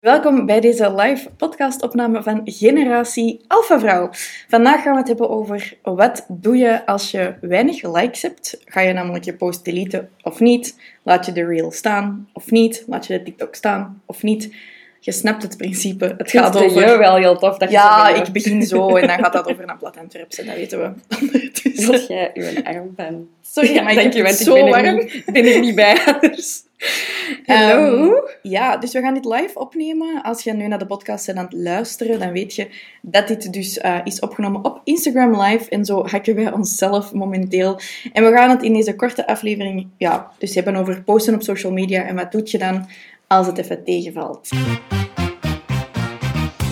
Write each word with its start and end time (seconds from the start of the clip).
Welkom 0.00 0.46
bij 0.46 0.60
deze 0.60 0.94
live 0.94 1.30
podcastopname 1.36 2.22
van 2.22 2.40
Generatie 2.44 3.44
Alpha 3.46 3.78
Vrouw. 3.78 4.08
Vandaag 4.48 4.82
gaan 4.82 4.92
we 4.92 4.98
het 4.98 5.08
hebben 5.08 5.30
over 5.30 5.76
wat 5.82 6.26
doe 6.28 6.56
je 6.56 6.86
als 6.86 7.10
je 7.10 7.34
weinig 7.40 7.94
likes 7.94 8.22
hebt. 8.22 8.60
Ga 8.64 8.80
je 8.80 8.92
namelijk 8.92 9.24
je 9.24 9.34
post 9.34 9.64
deleten 9.64 10.10
of 10.22 10.40
niet? 10.40 10.76
Laat 11.02 11.26
je 11.26 11.32
de 11.32 11.44
reel 11.44 11.70
staan 11.70 12.28
of 12.32 12.50
niet? 12.50 12.84
Laat 12.86 13.06
je 13.06 13.18
de 13.18 13.24
TikTok 13.24 13.54
staan 13.54 14.02
of 14.06 14.22
niet? 14.22 14.54
Je 15.00 15.12
snapt 15.12 15.42
het 15.42 15.56
principe. 15.56 16.14
Het 16.18 16.30
gaat 16.30 16.56
over... 16.56 16.90
je 16.90 16.98
wel 16.98 17.16
heel 17.16 17.36
tof 17.38 17.58
dat 17.58 17.68
je 17.68 17.74
Ja, 17.74 18.08
ik 18.08 18.32
begin 18.32 18.62
zo 18.62 18.96
en 18.96 19.06
dan 19.06 19.18
gaat 19.18 19.32
dat 19.32 19.48
over 19.48 19.66
naar 19.66 19.78
Plat 19.78 19.96
Antwerpse, 19.96 20.44
dat 20.44 20.54
weten 20.54 20.78
we. 20.78 20.92
Dus, 21.62 21.84
Zoals 21.84 22.06
jij 22.06 22.30
uw 22.34 22.62
arm 22.64 22.92
van... 22.96 23.28
Sorry, 23.40 23.82
maar 23.82 23.92
ik 23.92 23.98
heb 23.98 24.12
je, 24.12 24.22
het 24.22 24.36
zo 24.36 24.54
ik 24.54 24.64
ben 24.64 24.82
warm. 24.82 24.96
niet, 24.96 25.22
ben 25.32 25.44
er 25.44 25.60
niet 25.60 25.74
bij 25.74 25.98
anders. 26.20 26.66
Hallo. 27.44 28.06
Ehm, 28.06 28.12
ja, 28.42 28.76
dus 28.76 28.92
we 28.92 29.00
gaan 29.00 29.14
dit 29.14 29.24
live 29.24 29.58
opnemen. 29.58 30.22
Als 30.22 30.44
je 30.44 30.52
nu 30.52 30.66
naar 30.66 30.78
de 30.78 30.86
podcast 30.86 31.26
bent 31.26 31.38
aan 31.38 31.44
het 31.44 31.54
luisteren, 31.54 32.18
dan 32.18 32.32
weet 32.32 32.54
je 32.54 32.68
dat 33.02 33.28
dit 33.28 33.52
dus 33.52 33.78
eh, 33.78 33.98
is 34.04 34.20
opgenomen 34.20 34.64
op 34.64 34.80
Instagram 34.84 35.40
Live. 35.40 35.70
En 35.70 35.84
zo 35.84 36.06
hacken 36.06 36.34
wij 36.34 36.52
onszelf 36.52 37.12
momenteel. 37.12 37.80
En 38.12 38.24
we 38.24 38.32
gaan 38.32 38.50
het 38.50 38.62
in 38.62 38.72
deze 38.72 38.96
korte 38.96 39.26
aflevering 39.26 39.88
ja, 39.96 40.30
dus 40.38 40.54
hebben 40.54 40.76
over 40.76 41.02
posten 41.02 41.34
op 41.34 41.42
social 41.42 41.72
media. 41.72 42.02
En 42.02 42.14
wat 42.14 42.32
doe 42.32 42.42
je 42.44 42.58
dan 42.58 42.88
als 43.26 43.46
het 43.46 43.58
even 43.58 43.84
tegenvalt? 43.84 44.48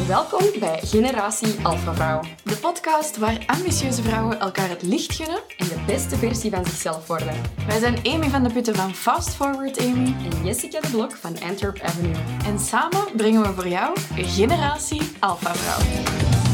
Welkom 0.06 0.42
bij 0.60 0.80
Generatie 0.82 1.54
Alpha 1.62 1.94
Vrouw. 1.94 2.20
De 2.42 2.56
podcast 2.56 3.16
waar 3.16 3.42
ambitieuze 3.46 4.02
vrouwen 4.02 4.40
elkaar 4.40 4.68
het 4.68 4.82
licht 4.82 5.14
gunnen. 5.14 5.40
En 5.56 5.68
de 5.68 5.82
beste 5.86 6.16
versie 6.16 6.50
van 6.50 6.64
zichzelf 6.64 7.06
worden. 7.06 7.34
Wij 7.66 7.78
zijn 7.78 7.98
Amy 8.04 8.28
van 8.28 8.42
de 8.42 8.52
Putten 8.52 8.74
van 8.74 8.94
Fast 8.94 9.34
Forward 9.34 9.78
Amy. 9.78 10.14
En 10.30 10.44
Jessica 10.44 10.80
de 10.80 10.88
Blok 10.90 11.16
van 11.16 11.40
Antwerp 11.42 11.80
Avenue. 11.80 12.16
En 12.44 12.58
samen 12.58 13.04
brengen 13.16 13.42
we 13.42 13.54
voor 13.54 13.68
jou 13.68 13.96
Generatie 14.14 15.02
Alpha 15.20 15.54
Vrouw. 15.54 16.45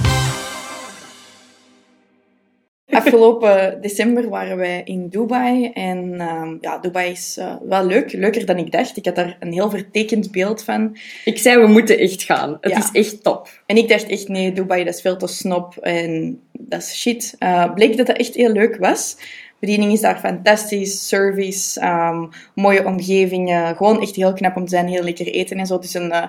Afgelopen 3.06 3.78
december 3.80 4.28
waren 4.28 4.56
wij 4.56 4.80
in 4.84 5.08
Dubai. 5.08 5.70
En 5.74 6.20
ehm, 6.20 6.56
ja, 6.60 6.78
Dubai 6.78 7.10
is 7.10 7.36
eh, 7.38 7.54
wel 7.68 7.86
leuk. 7.86 8.12
Leuker 8.12 8.46
dan 8.46 8.56
ik 8.58 8.72
dacht. 8.72 8.96
Ik 8.96 9.04
had 9.04 9.14
daar 9.14 9.36
een 9.40 9.52
heel 9.52 9.70
vertekend 9.70 10.30
beeld 10.30 10.64
van. 10.64 10.96
Ik 11.24 11.38
zei, 11.38 11.60
we 11.60 11.66
moeten 11.66 11.98
echt 11.98 12.22
gaan. 12.22 12.56
Het 12.60 12.72
Ja. 12.72 12.78
is 12.78 12.90
echt 12.92 13.22
top. 13.22 13.48
En 13.66 13.76
ik 13.76 13.88
dacht 13.88 14.06
echt, 14.08 14.28
nee, 14.28 14.52
Dubai, 14.52 14.84
dat 14.84 14.94
is 14.94 15.00
veel 15.00 15.16
te 15.16 15.26
snop 15.26 15.76
en 15.76 16.40
dat 16.52 16.80
is 16.80 17.00
shit. 17.00 17.34
Eh, 17.38 17.74
bleek 17.74 17.96
dat 17.96 18.06
dat 18.06 18.16
echt 18.16 18.34
heel 18.34 18.52
leuk 18.52 18.76
was. 18.76 19.16
Bediening 19.58 19.92
is 19.92 20.00
daar 20.00 20.18
fantastisch, 20.18 21.08
service, 21.08 21.80
ehm, 21.80 22.26
mooie 22.54 22.86
omgevingen. 22.86 23.76
Gewoon 23.76 24.00
echt 24.00 24.16
heel 24.16 24.32
knap 24.32 24.56
om 24.56 24.64
te 24.64 24.70
zijn, 24.70 24.86
heel 24.88 25.02
lekker 25.02 25.26
eten 25.26 25.58
en 25.58 25.66
zo. 25.66 25.74
Het 25.74 25.84
is 25.84 25.94
een 25.94 26.10
eh, 26.12 26.28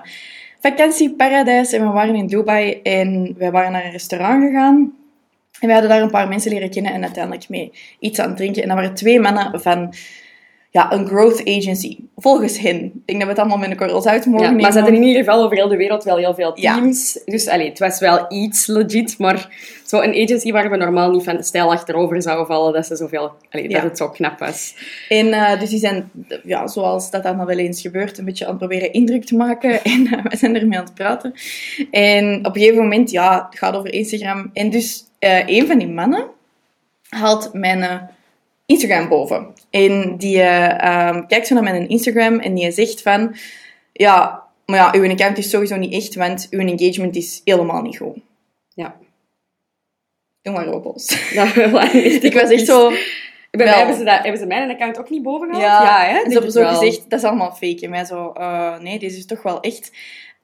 vakantieparadijs 0.60 1.72
en 1.72 1.86
we 1.86 1.92
waren 1.92 2.14
in 2.14 2.26
Dubai 2.26 2.80
en 2.82 3.34
wij 3.38 3.50
waren 3.50 3.72
naar 3.72 3.84
een 3.84 3.90
restaurant 3.90 4.44
gegaan. 4.44 4.92
En 5.60 5.66
we 5.66 5.72
hadden 5.72 5.90
daar 5.90 6.02
een 6.02 6.10
paar 6.10 6.28
mensen 6.28 6.52
leren 6.52 6.70
kennen 6.70 6.92
en 6.92 7.02
uiteindelijk 7.02 7.48
mee 7.48 7.72
iets 7.98 8.18
aan 8.18 8.28
het 8.28 8.36
drinken. 8.36 8.62
En 8.62 8.68
dat 8.68 8.76
waren 8.76 8.94
twee 8.94 9.20
mannen 9.20 9.60
van 9.60 9.94
ja, 10.74 10.92
een 10.92 11.06
growth 11.06 11.40
agency. 11.48 11.98
Volgens 12.16 12.58
hen. 12.58 12.76
Ik 12.84 12.92
denk 13.04 13.18
dat 13.18 13.22
we 13.22 13.28
het 13.28 13.38
allemaal 13.38 13.58
met 13.58 13.70
een 13.70 13.76
korrels 13.76 14.06
uit 14.06 14.26
mogen 14.26 14.46
Ja, 14.46 14.52
maar 14.62 14.72
ze 14.72 14.78
hadden 14.78 14.96
in 14.96 15.02
ieder 15.06 15.24
geval 15.24 15.44
over 15.44 15.56
heel 15.56 15.68
de 15.68 15.76
wereld 15.76 16.04
wel 16.04 16.16
heel 16.16 16.34
veel 16.34 16.52
Ja. 16.60 16.74
teams. 16.74 17.18
Dus 17.24 17.48
allee, 17.48 17.68
het 17.68 17.78
was 17.78 17.98
wel 18.00 18.24
iets 18.28 18.66
legit, 18.66 19.18
maar 19.18 19.48
zo'n 19.84 20.14
agency 20.22 20.52
waar 20.52 20.70
we 20.70 20.76
normaal 20.76 21.10
niet 21.10 21.24
van 21.24 21.36
de 21.36 21.42
stijl 21.42 21.72
achterover 21.72 22.22
zouden 22.22 22.46
vallen, 22.46 22.72
dat, 22.72 22.86
ze 22.86 22.96
zoveel, 22.96 23.32
allee, 23.50 23.68
Ja. 23.68 23.74
dat 23.74 23.82
het 23.82 23.98
zo 23.98 24.08
knap 24.08 24.38
was. 24.38 24.74
En 25.08 25.32
eh, 25.32 25.60
dus 25.60 25.70
die 25.70 25.78
zijn, 25.78 26.10
ja, 26.44 26.66
zoals 26.66 27.10
dat 27.10 27.22
dan 27.22 27.46
wel 27.46 27.58
eens 27.58 27.80
gebeurt, 27.80 28.18
een 28.18 28.24
beetje 28.24 28.44
aan 28.44 28.50
het 28.50 28.58
proberen 28.58 28.92
indruk 28.92 29.24
te 29.24 29.36
maken. 29.36 29.82
En 29.94 30.06
eh, 30.06 30.24
we 30.24 30.36
zijn 30.36 30.56
ermee 30.56 30.78
aan 30.78 30.84
het 30.84 30.94
praten. 30.94 31.32
En 31.90 32.38
op 32.38 32.54
een 32.56 32.60
gegeven 32.60 32.82
moment, 32.82 33.10
ja, 33.10 33.46
het 33.50 33.58
gaat 33.58 33.74
over 33.76 33.92
Instagram. 33.92 34.50
En 34.52 34.70
dus 34.70 35.04
eh, 35.18 35.46
een 35.46 35.66
van 35.66 35.78
die 35.78 35.88
mannen 35.88 36.26
haalt 37.08 37.50
mijn 37.52 38.08
Instagram 38.66 39.08
boven. 39.08 39.52
En 39.70 40.16
die 40.16 40.40
eh, 40.40 41.08
ehm, 41.08 41.26
kijkt 41.26 41.46
zo 41.46 41.54
naar 41.54 41.62
mijn 41.62 41.88
Instagram 41.88 42.38
en 42.38 42.54
die 42.54 42.70
zegt 42.70 43.02
van... 43.02 43.36
Ja, 43.92 44.42
maar 44.66 44.76
ja, 44.76 44.92
uw 44.92 45.10
account 45.10 45.38
is 45.38 45.50
sowieso 45.50 45.76
niet 45.76 45.92
echt, 45.92 46.14
want 46.14 46.46
uw 46.50 46.60
engagement 46.60 47.16
is 47.16 47.40
helemaal 47.44 47.82
niet 47.82 47.96
goed. 47.96 48.16
Ja. 48.68 48.96
Doe 50.42 50.54
maar 50.54 50.66
robots. 50.66 51.32
Ik 52.20 52.34
was 52.34 52.50
echt 52.50 52.66
zo... 52.66 52.92
Bij 53.50 53.66
mij 53.66 53.76
hebben 53.76 53.96
ze, 53.96 54.04
dat, 54.04 54.22
hebben 54.22 54.40
ze 54.40 54.46
mijn 54.46 54.70
account 54.70 54.98
ook 54.98 55.10
niet 55.10 55.22
boven 55.22 55.54
gehaald? 55.54 55.82
Ja, 55.82 56.00
hè? 56.00 56.24
ze 56.24 56.32
hebben 56.32 56.52
zo 56.52 56.66
gezegd, 56.66 57.10
dat 57.10 57.18
is 57.18 57.24
allemaal 57.24 57.52
fake. 57.52 57.80
En 57.80 57.90
mij 57.90 58.04
zo, 58.04 58.32
eh, 58.32 58.78
nee, 58.78 58.98
deze 58.98 59.16
is 59.16 59.26
toch 59.26 59.42
wel 59.42 59.60
echt. 59.60 59.90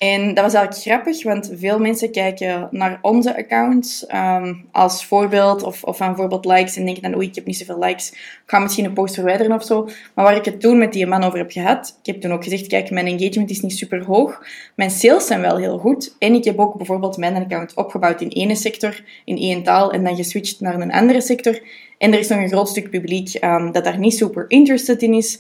En 0.01 0.35
dat 0.35 0.45
was 0.45 0.55
eigenlijk 0.55 0.87
grappig, 0.87 1.23
want 1.23 1.51
veel 1.55 1.79
mensen 1.79 2.11
kijken 2.11 2.69
naar 2.71 2.99
onze 3.03 3.37
accounts 3.37 4.07
ehm, 4.07 4.55
als 4.73 5.05
voorbeeld 5.05 5.63
of, 5.63 5.85
of 5.85 6.01
aan 6.01 6.17
voorbeeld 6.17 6.45
likes 6.45 6.77
en 6.77 6.85
denken 6.85 7.03
dan, 7.03 7.17
oei, 7.17 7.27
ik 7.27 7.35
heb 7.35 7.47
niet 7.47 7.57
zoveel 7.57 7.79
likes, 7.79 8.11
ik 8.13 8.43
ga 8.47 8.59
misschien 8.59 8.85
een 8.85 8.93
post 8.93 9.15
verwijderen 9.15 9.53
of 9.53 9.65
zo. 9.65 9.85
Maar 10.15 10.25
waar 10.25 10.37
ik 10.37 10.45
het 10.45 10.61
toen 10.61 10.79
met 10.79 10.93
die 10.93 11.07
man 11.07 11.23
over 11.23 11.39
heb 11.39 11.51
gehad, 11.51 11.99
ik 12.03 12.13
heb 12.13 12.21
toen 12.21 12.33
ook 12.33 12.43
gezegd, 12.43 12.67
kijk, 12.67 12.91
mijn 12.91 13.07
engagement 13.07 13.51
is 13.51 13.61
niet 13.61 13.77
super 13.77 14.05
hoog, 14.05 14.43
mijn 14.75 14.91
sales 14.91 15.27
zijn 15.27 15.41
wel 15.41 15.57
heel 15.57 15.79
goed 15.79 16.17
en 16.19 16.35
ik 16.35 16.45
heb 16.45 16.59
ook 16.59 16.77
bijvoorbeeld 16.77 17.17
mijn 17.17 17.37
account 17.37 17.75
opgebouwd 17.75 18.21
in 18.21 18.29
ene 18.29 18.55
sector, 18.55 19.03
in 19.25 19.37
één 19.37 19.63
taal 19.63 19.93
en 19.93 20.05
dan 20.05 20.17
geswitcht 20.17 20.61
naar 20.61 20.81
een 20.81 20.93
andere 20.93 21.21
sector. 21.21 21.63
En 21.99 22.13
er 22.13 22.19
is 22.19 22.29
nog 22.29 22.39
een 22.39 22.49
groot 22.49 22.69
stuk 22.69 22.91
publiek 22.91 23.35
ehm, 23.35 23.73
dat 23.73 23.85
daar 23.85 23.99
niet 23.99 24.15
super 24.15 24.45
interested 24.49 25.03
in 25.03 25.15
is 25.15 25.39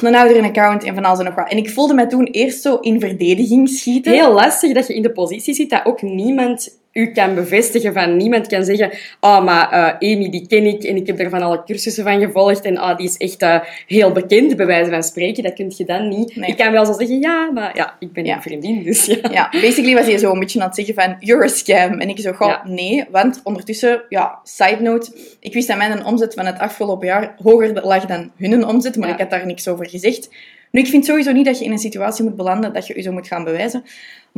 een 0.00 0.14
oudere 0.14 0.42
account 0.42 0.84
en 0.84 0.94
van 0.94 1.04
alles 1.04 1.18
en 1.18 1.24
nog 1.24 1.34
wat. 1.34 1.50
En 1.50 1.56
ik 1.56 1.70
voelde 1.70 1.94
mij 1.94 2.06
toen 2.06 2.24
eerst 2.24 2.62
zo 2.62 2.76
in 2.76 3.00
verdediging 3.00 3.68
schieten. 3.68 4.12
Heel 4.12 4.32
lastig 4.32 4.74
dat 4.74 4.86
je 4.86 4.94
in 4.94 5.02
de 5.02 5.12
positie 5.12 5.54
zit 5.54 5.70
dat 5.70 5.84
ook 5.84 6.02
niemand 6.02 6.78
u 6.98 7.06
kan 7.12 7.34
bevestigen. 7.34 7.92
Van 7.92 8.16
niemand 8.16 8.46
kan 8.46 8.64
zeggen, 8.64 8.90
ah, 9.20 9.44
maar 9.44 9.70
eh, 9.70 10.12
Amy, 10.12 10.28
die 10.30 10.46
ken 10.46 10.64
ik 10.66 10.82
en 10.84 10.96
ik 10.96 11.06
heb 11.06 11.20
er 11.20 11.30
van 11.30 11.42
alle 11.42 11.62
cursussen 11.64 12.04
van 12.04 12.20
gevolgd 12.20 12.64
en 12.64 12.76
ah, 12.78 12.96
die 12.96 13.06
is 13.08 13.16
echt 13.16 13.42
eh, 13.42 13.60
heel 13.86 14.12
bekend, 14.12 14.56
bij 14.56 14.66
wijze 14.66 14.90
van 14.90 15.02
spreken. 15.02 15.42
Dat 15.42 15.54
kun 15.54 15.72
je 15.76 15.84
dan 15.84 16.08
niet. 16.08 16.36
Nee. 16.36 16.48
Ik 16.50 16.56
kan 16.56 16.72
wel 16.72 16.86
zo 16.86 16.92
zeggen, 16.92 17.20
ja, 17.20 17.50
maar 17.54 17.76
ja, 17.76 17.96
ik 17.98 18.12
ben 18.12 18.24
Ja. 18.24 18.36
een 18.36 18.42
vriendin, 18.42 18.82
dus 18.82 19.04
ja. 19.04 19.18
Ja, 19.30 19.48
basically 19.50 19.94
was 19.94 20.06
hij 20.06 20.18
zo 20.18 20.32
een 20.32 20.38
beetje 20.40 20.60
aan 20.60 20.66
het 20.66 20.74
zeggen 20.76 20.94
van, 20.94 21.16
you're 21.20 21.44
a 21.44 21.48
scam. 21.48 21.98
En 22.00 22.08
ik 22.08 22.18
zo, 22.20 22.32
goh, 22.32 22.48
Ja. 22.48 22.62
nee. 22.64 23.04
Want 23.10 23.40
ondertussen, 23.44 24.02
ja, 24.08 24.38
side 24.44 24.82
note, 24.82 25.10
ik 25.40 25.52
wist 25.52 25.68
dat 25.68 25.76
mijn 25.76 26.04
omzet 26.04 26.34
van 26.34 26.46
het 26.46 26.58
afgelopen 26.58 27.06
jaar 27.06 27.34
hoger 27.42 27.86
lag 27.86 28.04
dan 28.06 28.30
hun 28.36 28.66
omzet, 28.66 28.96
maar 28.96 29.08
Ja. 29.08 29.14
ik 29.14 29.20
had 29.20 29.30
daar 29.30 29.46
niks 29.46 29.68
over 29.68 29.88
gezegd. 29.88 30.28
Nu, 30.70 30.80
ik 30.80 30.86
vind 30.86 31.04
sowieso 31.04 31.32
niet 31.32 31.44
dat 31.44 31.58
je 31.58 31.64
in 31.64 31.72
een 31.72 31.78
situatie 31.78 32.24
moet 32.24 32.36
belanden 32.36 32.72
dat 32.72 32.86
je 32.86 32.96
je 32.96 33.02
zo 33.02 33.12
moet 33.12 33.26
gaan 33.26 33.44
bewijzen. 33.44 33.84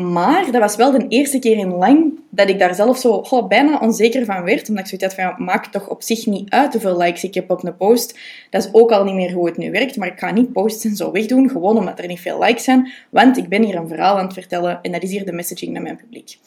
Maar 0.01 0.51
dat 0.51 0.61
was 0.61 0.77
wel 0.77 0.91
de 0.91 1.09
eerste 1.09 1.39
keer 1.39 1.57
in 1.57 1.75
lang 1.75 2.19
dat 2.31 2.49
ik 2.49 2.59
daar 2.59 2.75
zelf 2.75 2.99
zo 2.99 3.47
bijna 3.49 3.79
onzeker 3.79 4.25
van 4.25 4.45
werd. 4.45 4.69
Omdat 4.69 4.85
ik 4.85 4.91
zoiets 4.91 5.07
had 5.07 5.15
van, 5.15 5.25
ja, 5.25 5.45
maakt 5.45 5.73
toch 5.73 5.89
op 5.89 6.03
zich 6.03 6.27
niet 6.27 6.51
uit 6.51 6.73
hoeveel 6.73 6.97
likes 6.97 7.25
ik 7.25 7.35
heb 7.35 7.51
op 7.51 7.65
een 7.65 7.77
post. 7.77 8.19
Dat 8.51 8.65
is 8.65 8.69
ook 8.73 8.91
al 8.91 9.05
niet 9.05 9.15
meer 9.15 9.33
hoe 9.33 9.47
het 9.47 9.57
nu 9.57 9.71
werkt. 9.71 9.97
Maar 9.97 10.09
ik 10.09 10.19
ga 10.19 10.31
niet 10.31 10.53
posts 10.53 10.85
en 10.85 10.97
zo 10.97 11.11
wegdoen, 11.11 11.51
gewoon 11.51 11.79
omdat 11.79 11.99
er 11.99 12.07
niet 12.07 12.21
veel 12.21 12.43
likes 12.43 12.65
zijn. 12.65 12.93
Want 13.11 13.37
ik 13.37 13.49
ben 13.49 13.63
hier 13.63 13.77
een 13.77 13.89
verhaal 13.89 14.19
aan 14.19 14.25
het 14.25 14.33
vertellen 14.33 14.79
en 14.83 14.93
dat 14.93 15.03
is 15.03 15.11
hier 15.11 15.25
de 15.25 15.33
messaging 15.33 15.73
naar 15.73 15.83
mijn 15.83 15.97
publiek. 15.97 16.39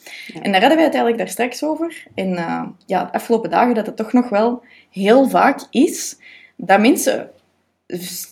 En 0.42 0.52
daar 0.52 0.60
hadden 0.60 0.76
wij 0.76 0.86
het 0.86 0.94
eigenlijk 0.94 1.18
daar 1.18 1.28
straks 1.28 1.64
over. 1.64 2.06
En 2.14 2.36
eh, 2.36 2.62
ja, 2.86 3.04
de 3.04 3.12
afgelopen 3.12 3.50
dagen 3.50 3.74
dat 3.74 3.86
het 3.86 3.96
toch 3.96 4.12
nog 4.12 4.28
wel 4.28 4.62
heel 4.90 5.28
vaak 5.28 5.66
is 5.70 6.16
dat 6.56 6.80
mensen 6.80 7.30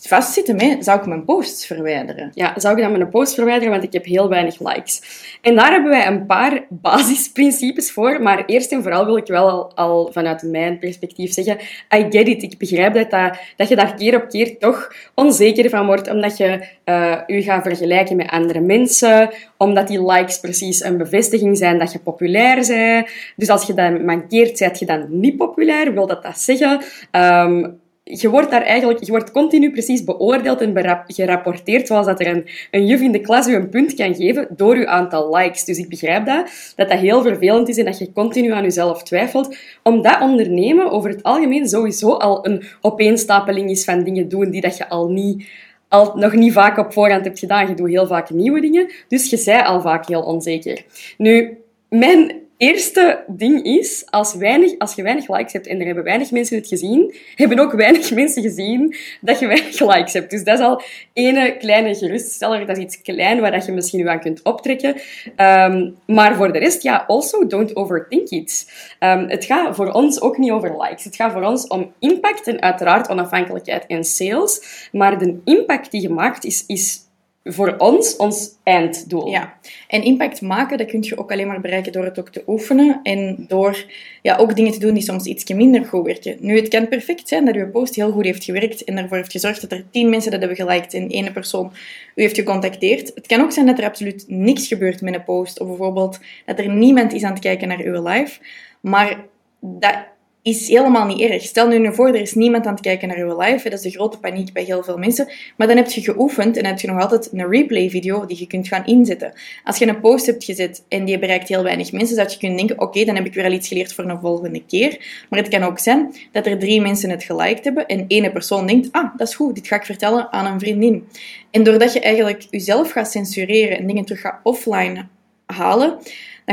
vastzitten 0.01 0.57
met, 0.57 0.85
zou 0.85 0.99
ik 0.99 1.07
mijn 1.07 1.25
posts 1.25 1.67
verwijderen? 1.67 2.31
Ja, 2.35 2.53
zou 2.57 2.77
ik 2.77 2.83
dan 2.83 2.93
mijn 2.93 3.09
post 3.09 3.35
verwijderen, 3.35 3.71
want 3.71 3.83
ik 3.83 3.93
heb 3.93 4.05
heel 4.05 4.29
weinig 4.29 4.61
likes. 4.61 5.03
En 5.43 5.55
daar 5.55 5.73
hebben 5.73 5.91
wij 5.91 6.07
een 6.07 6.27
paar 6.27 6.65
basisprincipes 6.89 7.91
voor. 7.91 8.23
Maar 8.23 8.45
eerst 8.45 8.73
en 8.73 8.83
vooral 8.83 9.05
wil 9.05 9.17
ik 9.17 9.27
wel 9.27 9.75
al, 9.75 10.13
vanuit 10.13 10.43
mijn 10.43 10.79
perspectief 10.79 11.33
zeggen, 11.33 11.59
I 11.95 12.07
get 12.11 12.29
it. 12.29 12.43
Ik 12.43 12.59
begrijp 12.59 12.95
dat, 12.95 13.11
dat, 13.11 13.39
dat 13.57 13.69
je 13.69 13.77
daar 13.77 13.95
keer 13.95 14.23
op 14.23 14.29
keer 14.29 14.59
toch 14.59 14.93
onzeker 15.15 15.71
van 15.71 15.87
wordt, 15.87 16.11
omdat 16.11 16.37
je 16.37 16.67
eh 16.85 17.21
je 17.27 17.43
gaat 17.43 17.63
vergelijken 17.63 18.17
met 18.17 18.31
andere 18.31 18.61
mensen, 18.61 19.31
omdat 19.57 19.89
die 19.89 20.05
likes 20.05 20.41
precies 20.41 20.85
een 20.85 20.97
bevestiging 20.97 21.57
zijn 21.57 21.79
dat 21.79 21.93
je 21.93 21.99
populair 21.99 22.67
bent. 22.67 23.09
Dus 23.37 23.49
als 23.49 23.67
je 23.67 23.75
dat 23.75 24.03
mankeert, 24.03 24.59
zijt 24.59 24.79
je 24.79 24.87
dan 24.87 25.07
niet 25.09 25.37
populair. 25.37 25.95
Wil 25.95 26.07
dat 26.07 26.23
dat 26.23 26.39
zeggen? 26.41 26.83
Ehm, 27.11 27.65
je 28.05 28.31
wordt 28.31 28.51
daar 28.51 28.63
eigenlijk, 28.63 29.05
je 29.05 29.11
wordt 29.11 29.31
continu 29.31 29.71
precies 29.71 30.05
beoordeeld 30.05 30.61
en 30.61 31.03
gerapporteerd, 31.07 31.87
zoals 31.87 32.07
dat 32.07 32.21
er 32.21 32.27
een, 32.27 32.47
een 32.71 32.87
juf 32.87 33.01
in 33.01 33.13
de 33.13 33.21
klas 33.21 33.47
u 33.47 33.55
een 33.55 33.69
punt 33.69 33.95
kan 33.95 34.15
geven 34.15 34.49
door 34.57 34.75
uw 34.75 34.87
aantal 34.87 35.37
likes. 35.37 35.65
Dus 35.65 35.79
ik 35.79 35.89
begrijp 35.89 36.27
dat, 36.27 36.73
dat 36.77 36.89
dat 36.89 36.99
heel 36.99 37.23
vervelend 37.23 37.69
is 37.69 37.79
en 37.79 37.85
dat 37.85 37.99
je 37.99 38.13
continu 38.13 38.53
aan 38.53 38.63
jezelf 38.63 39.03
twijfelt. 39.03 39.57
Omdat 39.83 40.21
ondernemen 40.21 40.91
over 40.91 41.11
het 41.11 41.23
algemeen 41.23 41.69
sowieso 41.69 42.13
al 42.13 42.47
een 42.47 42.63
opeenstapeling 42.81 43.71
is 43.71 43.85
van 43.85 44.05
dingen 44.05 44.29
doen 44.29 44.51
die 44.51 44.61
dat 44.61 44.77
je 44.77 44.89
al 44.89 45.09
niet 45.09 45.49
al 45.89 46.13
nog 46.15 46.33
niet 46.33 46.53
vaak 46.53 46.79
op 46.79 46.93
voorhand 46.93 47.25
hebt 47.25 47.39
gedaan. 47.39 47.69
Je 47.69 47.75
doet 47.75 47.89
heel 47.89 48.07
vaak 48.07 48.31
nieuwe 48.31 48.61
dingen, 48.61 48.91
dus 49.09 49.31
je 49.31 49.37
zei 49.37 49.63
al 49.63 49.81
vaak 49.81 50.07
heel 50.07 50.23
onzeker. 50.23 50.85
Nu, 51.19 51.59
mijn 51.89 52.42
eerste 52.63 53.25
ding 53.27 53.65
is, 53.65 54.05
als, 54.11 54.35
weinig, 54.35 54.79
als 54.79 54.95
je 54.95 55.03
weinig 55.03 55.29
likes 55.29 55.53
hebt 55.53 55.67
en 55.67 55.81
er 55.81 55.87
hebben 55.87 56.05
weinig 56.05 56.31
mensen 56.31 56.57
het 56.57 56.67
gezien, 56.67 57.15
hebben 57.35 57.59
ook 57.59 57.73
weinig 57.73 58.15
mensen 58.21 58.43
gezien 58.43 58.97
dat 59.21 59.39
je 59.39 59.47
weinig 59.47 59.81
likes 59.81 60.13
hebt. 60.13 60.31
Dus 60.31 60.45
dat 60.45 60.59
is 60.59 60.65
al 60.65 60.83
ene 61.13 61.57
kleine 61.57 61.95
geruststeller. 61.95 62.67
Dat 62.67 62.77
is 62.77 62.83
iets 62.83 63.03
klein 63.03 63.41
waar 63.41 63.51
dat 63.51 63.67
je 63.67 63.73
misschien 63.73 64.01
nu 64.01 64.09
aan 64.09 64.21
kunt 64.21 64.43
optrekken. 64.43 64.95
Ehm, 65.37 65.91
maar 66.07 66.35
voor 66.37 66.53
de 66.53 66.59
rest, 66.59 66.83
ja, 66.83 67.05
also 67.07 67.47
don't 67.47 67.77
overthink 67.77 68.29
it. 68.29 68.73
Um, 69.01 69.29
het 69.29 69.45
gaat 69.45 69.77
voor 69.77 69.91
ons 69.91 70.21
ook 70.21 70.39
niet 70.39 70.51
over 70.51 70.83
likes. 70.83 71.05
Het 71.05 71.17
gaat 71.17 71.33
voor 71.33 71.45
ons 71.45 71.67
om 71.67 71.93
impact 71.99 72.47
en 72.47 72.63
uiteraard 72.63 73.09
onafhankelijkheid 73.09 73.87
en 73.87 74.05
sales. 74.05 74.89
Maar 74.93 75.19
de 75.19 75.41
impact 75.45 75.91
die 75.91 76.01
je 76.01 76.11
maakt 76.11 76.45
is, 76.45 76.65
is 76.67 77.01
voor 77.45 77.75
ons 77.77 78.17
ons 78.17 78.51
einddoel. 78.63 79.27
Ja, 79.27 79.59
en 79.89 80.03
impact 80.03 80.41
maken, 80.41 80.79
dat 80.79 80.87
kun 80.87 81.03
je 81.03 81.19
ook 81.19 81.33
alleen 81.33 81.47
maar 81.47 81.61
bereiken 81.61 81.93
door 81.93 82.05
het 82.05 82.19
ook 82.19 82.29
te 82.29 82.43
oefenen 82.47 83.01
en 83.03 83.45
door 83.49 83.85
ja, 84.23 84.37
ook 84.37 84.57
dingen 84.57 84.73
te 84.73 84.79
doen 84.79 84.95
die 84.95 85.03
soms 85.03 85.25
iets 85.25 85.53
minder 85.53 85.85
goed 85.85 86.07
werken. 86.07 86.37
Nu, 86.41 86.57
het 86.57 86.69
kan 86.69 86.89
perfect 86.89 87.29
zijn 87.29 87.45
dat 87.45 87.55
uw 87.55 87.71
post 87.71 87.95
heel 87.95 88.11
goed 88.11 88.25
heeft 88.25 88.45
gewerkt 88.45 88.85
en 88.85 88.99
ervoor 88.99 89.17
heeft 89.17 89.33
gezorgd 89.33 89.61
dat 89.61 89.73
er 89.73 89.85
tien 89.91 90.11
mensen 90.11 90.31
dat 90.31 90.41
hebben 90.41 90.59
geliked 90.59 90.95
en 90.95 91.09
één 91.09 91.33
persoon 91.33 91.73
u 92.15 92.23
heeft 92.23 92.37
gecontacteerd. 92.37 93.13
Het 93.15 93.27
kan 93.27 93.41
ook 93.41 93.53
zijn 93.53 93.67
dat 93.67 93.79
er 93.79 93.85
absoluut 93.85 94.25
niks 94.29 94.67
gebeurt 94.67 95.01
met 95.01 95.15
een 95.15 95.25
post, 95.25 95.61
of 95.61 95.67
bijvoorbeeld 95.67 96.21
dat 96.47 96.59
er 96.59 96.69
niemand 96.69 97.13
is 97.13 97.23
aan 97.23 97.33
het 97.33 97.43
kijken 97.43 97.69
naar 97.69 97.81
uw 97.81 98.09
live, 98.09 98.41
maar 98.81 99.25
dat 99.61 99.97
is 100.43 100.69
helemaal 100.69 101.07
niet 101.07 101.21
erg. 101.21 101.43
Stel 101.43 101.69
nu, 101.69 101.79
nu 101.79 101.95
voor, 101.95 102.09
er 102.09 102.21
is 102.21 102.35
niemand 102.35 102.67
aan 102.67 102.73
het 102.73 102.83
kijken 102.83 103.09
naar 103.09 103.19
je 103.19 103.37
live. 103.37 103.69
Dat 103.69 103.79
is 103.79 103.85
de 103.85 103.91
grote 103.91 104.19
paniek 104.19 104.53
bij 104.53 104.63
heel 104.63 104.83
veel 104.83 104.99
mensen. 104.99 105.33
Maar 105.57 105.67
dan 105.67 105.77
heb 105.77 105.87
je 105.87 106.01
geoefend 106.01 106.57
en 106.57 106.67
heb 106.67 106.81
je 106.81 106.87
nog 106.87 107.01
altijd 107.01 107.29
een 107.33 107.49
replay-video 107.49 108.27
die 108.27 108.39
je 108.39 108.47
kunt 108.47 108.69
gaan 108.69 108.87
inzetten. 108.87 109.33
Als 109.65 109.79
je 109.79 109.89
een 109.89 110.01
post 110.01 110.27
hebt 110.27 110.45
gezet 110.45 110.85
en 110.89 111.05
die 111.05 111.19
bereikt 111.19 111.49
heel 111.49 111.63
weinig 111.63 111.93
mensen, 111.93 112.17
zou 112.17 112.29
je 112.31 112.39
kunnen 112.39 112.59
denken, 112.59 112.81
oké, 112.81 113.05
dan 113.05 113.15
heb 113.15 113.27
ik 113.27 113.35
weer 113.35 113.45
al 113.45 113.53
iets 113.53 113.69
geleerd 113.69 113.93
voor 113.93 114.05
een 114.05 114.21
volgende 114.21 114.65
keer. 114.67 115.25
Maar 115.31 115.39
het 115.39 115.49
kan 115.49 115.63
ook 115.63 115.79
zijn 115.79 116.15
dat 116.33 116.47
er 116.47 116.59
drie 116.59 116.81
mensen 116.81 117.11
het 117.11 117.25
geliked 117.25 117.65
hebben 117.65 117.87
en 117.87 118.05
ene 118.09 118.33
persoon 118.33 118.67
denkt, 118.67 118.89
ah, 118.93 119.17
dat 119.17 119.29
is 119.29 119.35
goed, 119.35 119.55
dit 119.55 119.67
ga 119.67 119.77
ik 119.77 119.85
vertellen 119.85 120.33
aan 120.33 120.53
een 120.53 120.61
vriendin. 120.61 121.09
En 121.51 121.63
doordat 121.63 121.93
je 121.93 122.01
eigenlijk 122.01 122.47
jezelf 122.51 122.91
gaat 122.91 123.11
censureren 123.11 123.79
en 123.79 123.87
dingen 123.87 124.05
terug 124.05 124.21
gaat 124.21 124.41
offline 124.43 125.07
halen, 125.47 125.99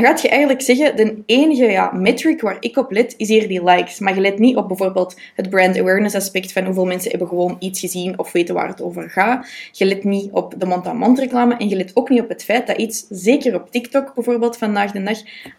dan 0.00 0.10
gaat 0.10 0.22
je 0.22 0.28
eigenlijk 0.28 0.62
zeggen, 0.62 0.96
de 0.96 1.22
enige 1.26 1.64
ja, 1.64 1.90
metric 1.92 2.40
waar 2.40 2.56
ik 2.60 2.76
op 2.76 2.90
let, 2.90 3.14
is 3.16 3.28
hier 3.28 3.48
die 3.48 3.64
likes. 3.64 3.98
Maar 3.98 4.14
je 4.14 4.20
let 4.20 4.38
niet 4.38 4.56
op 4.56 4.68
bijvoorbeeld 4.68 5.16
het 5.34 5.50
brand 5.50 5.78
awareness 5.78 6.14
aspect 6.14 6.52
van 6.52 6.64
hoeveel 6.64 6.86
mensen 6.86 7.10
hebben 7.10 7.28
gewoon 7.28 7.56
iets 7.58 7.80
gezien 7.80 8.18
of 8.18 8.32
weten 8.32 8.54
waar 8.54 8.68
het 8.68 8.82
over 8.82 9.10
gaat. 9.10 9.48
Je 9.72 9.84
let 9.84 10.04
niet 10.04 10.30
op 10.32 10.54
de 10.58 10.66
mond-aan-mond 10.66 11.18
reclame 11.18 11.56
en 11.56 11.68
je 11.68 11.76
let 11.76 11.90
ook 11.94 12.08
niet 12.08 12.20
op 12.20 12.28
het 12.28 12.44
feit 12.44 12.66
dat 12.66 12.76
iets, 12.76 13.06
zeker 13.08 13.54
op 13.54 13.70
TikTok 13.70 14.14
bijvoorbeeld 14.14 14.56
vandaag 14.56 14.92
de 14.92 15.02
dag, 15.02 15.18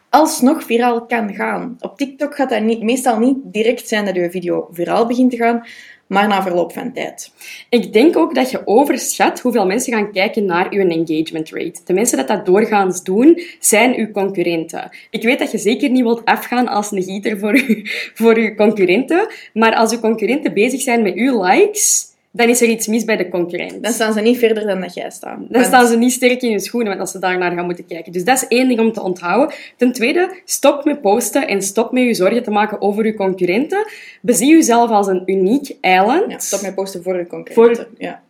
alsnog 0.10 0.64
viraal 0.64 1.06
kan 1.06 1.34
gaan. 1.34 1.78
Op 1.80 1.98
TikTok 1.98 2.36
gaat 2.36 2.50
dat 2.50 2.62
niet, 2.62 2.82
meestal 2.82 3.20
niet 3.20 3.38
direct 3.44 3.88
zijn 3.88 4.06
dat 4.06 4.16
je 4.16 4.32
video 4.32 4.68
viraal 4.72 5.06
begint 5.08 5.32
te 5.32 5.38
gaan, 5.38 5.66
maar 6.12 6.28
na 6.28 6.42
verloop 6.42 6.74
van 6.74 6.94
tijd. 6.94 7.32
Ik 7.70 7.94
denk 7.94 8.18
ook 8.18 8.36
dat 8.36 8.52
je 8.52 8.68
overschat 8.68 9.40
hoeveel 9.40 9.66
mensen 9.66 9.94
gaan 9.94 10.12
kijken 10.12 10.46
naar 10.46 10.74
je 10.74 10.80
engagement 10.80 11.50
rate. 11.50 11.82
De 11.86 11.94
mensen 11.94 12.18
dat 12.18 12.28
dat 12.28 12.46
doorgaans 12.46 13.04
doen, 13.04 13.42
zijn 13.60 13.96
uw 13.96 14.12
concurrenten. 14.12 14.90
Ik 15.10 15.24
weet 15.24 15.40
dat 15.40 15.52
je 15.52 15.58
zeker 15.58 15.90
niet 15.90 16.04
wilt 16.04 16.26
afgaan 16.26 16.68
als 16.68 16.92
een 16.92 17.04
gieter 17.04 17.40
voor 17.40 17.60
voor 18.20 18.36
uw 18.36 18.56
concurrenten, 18.56 19.28
maar 19.54 19.76
als 19.76 19.92
uw 19.92 20.00
concurrenten 20.00 20.54
bezig 20.54 20.82
zijn 20.82 21.02
met 21.02 21.16
uw 21.16 21.44
likes, 21.44 22.11
dan 22.32 22.50
is 22.50 22.62
er 22.62 22.68
iets 22.68 22.88
mis 22.88 23.06
bij 23.06 23.18
de 23.18 23.30
concurrent. 23.30 23.84
Dan 23.84 23.92
staan 23.92 24.14
ze 24.14 24.22
niet 24.22 24.38
verder 24.38 24.68
dan 24.68 24.82
dat 24.82 24.94
jij 24.94 25.10
staat. 25.10 25.38
Dan 25.50 25.64
staan 25.64 25.88
ze 25.88 25.98
niet 25.98 26.12
sterk 26.12 26.42
in 26.42 26.50
hun 26.50 26.60
schoenen, 26.60 26.90
want 26.90 27.00
als 27.00 27.12
ze 27.12 27.20
daarnaar 27.20 27.52
gaan 27.52 27.66
moeten 27.66 27.86
kijken. 27.86 28.12
Dus 28.12 28.24
dat 28.24 28.36
is 28.36 28.48
één 28.48 28.68
ding 28.68 28.80
om 28.80 28.92
te 28.92 29.02
onthouden. 29.02 29.56
Ten 29.78 29.92
tweede, 29.92 30.42
stop 30.46 30.86
met 30.86 31.02
posten 31.02 31.48
en 31.48 31.62
stop 31.62 31.92
met 31.92 32.04
je 32.04 32.14
zorgen 32.14 32.44
te 32.44 32.52
maken 32.52 32.82
over 32.82 33.06
je 33.06 33.14
concurrenten. 33.14 33.88
Bezie 34.22 34.52
jezelf 34.52 34.90
als 34.90 35.08
een 35.08 35.24
uniek 35.26 35.78
eiland. 35.82 36.32
Ja, 36.32 36.40
stop 36.40 36.62
met 36.62 36.76
posten 36.76 37.04
voor 37.04 37.18
je 37.18 37.28
concurrenten. 37.28 37.86
Voor... 37.86 37.96
Ja. 37.98 38.22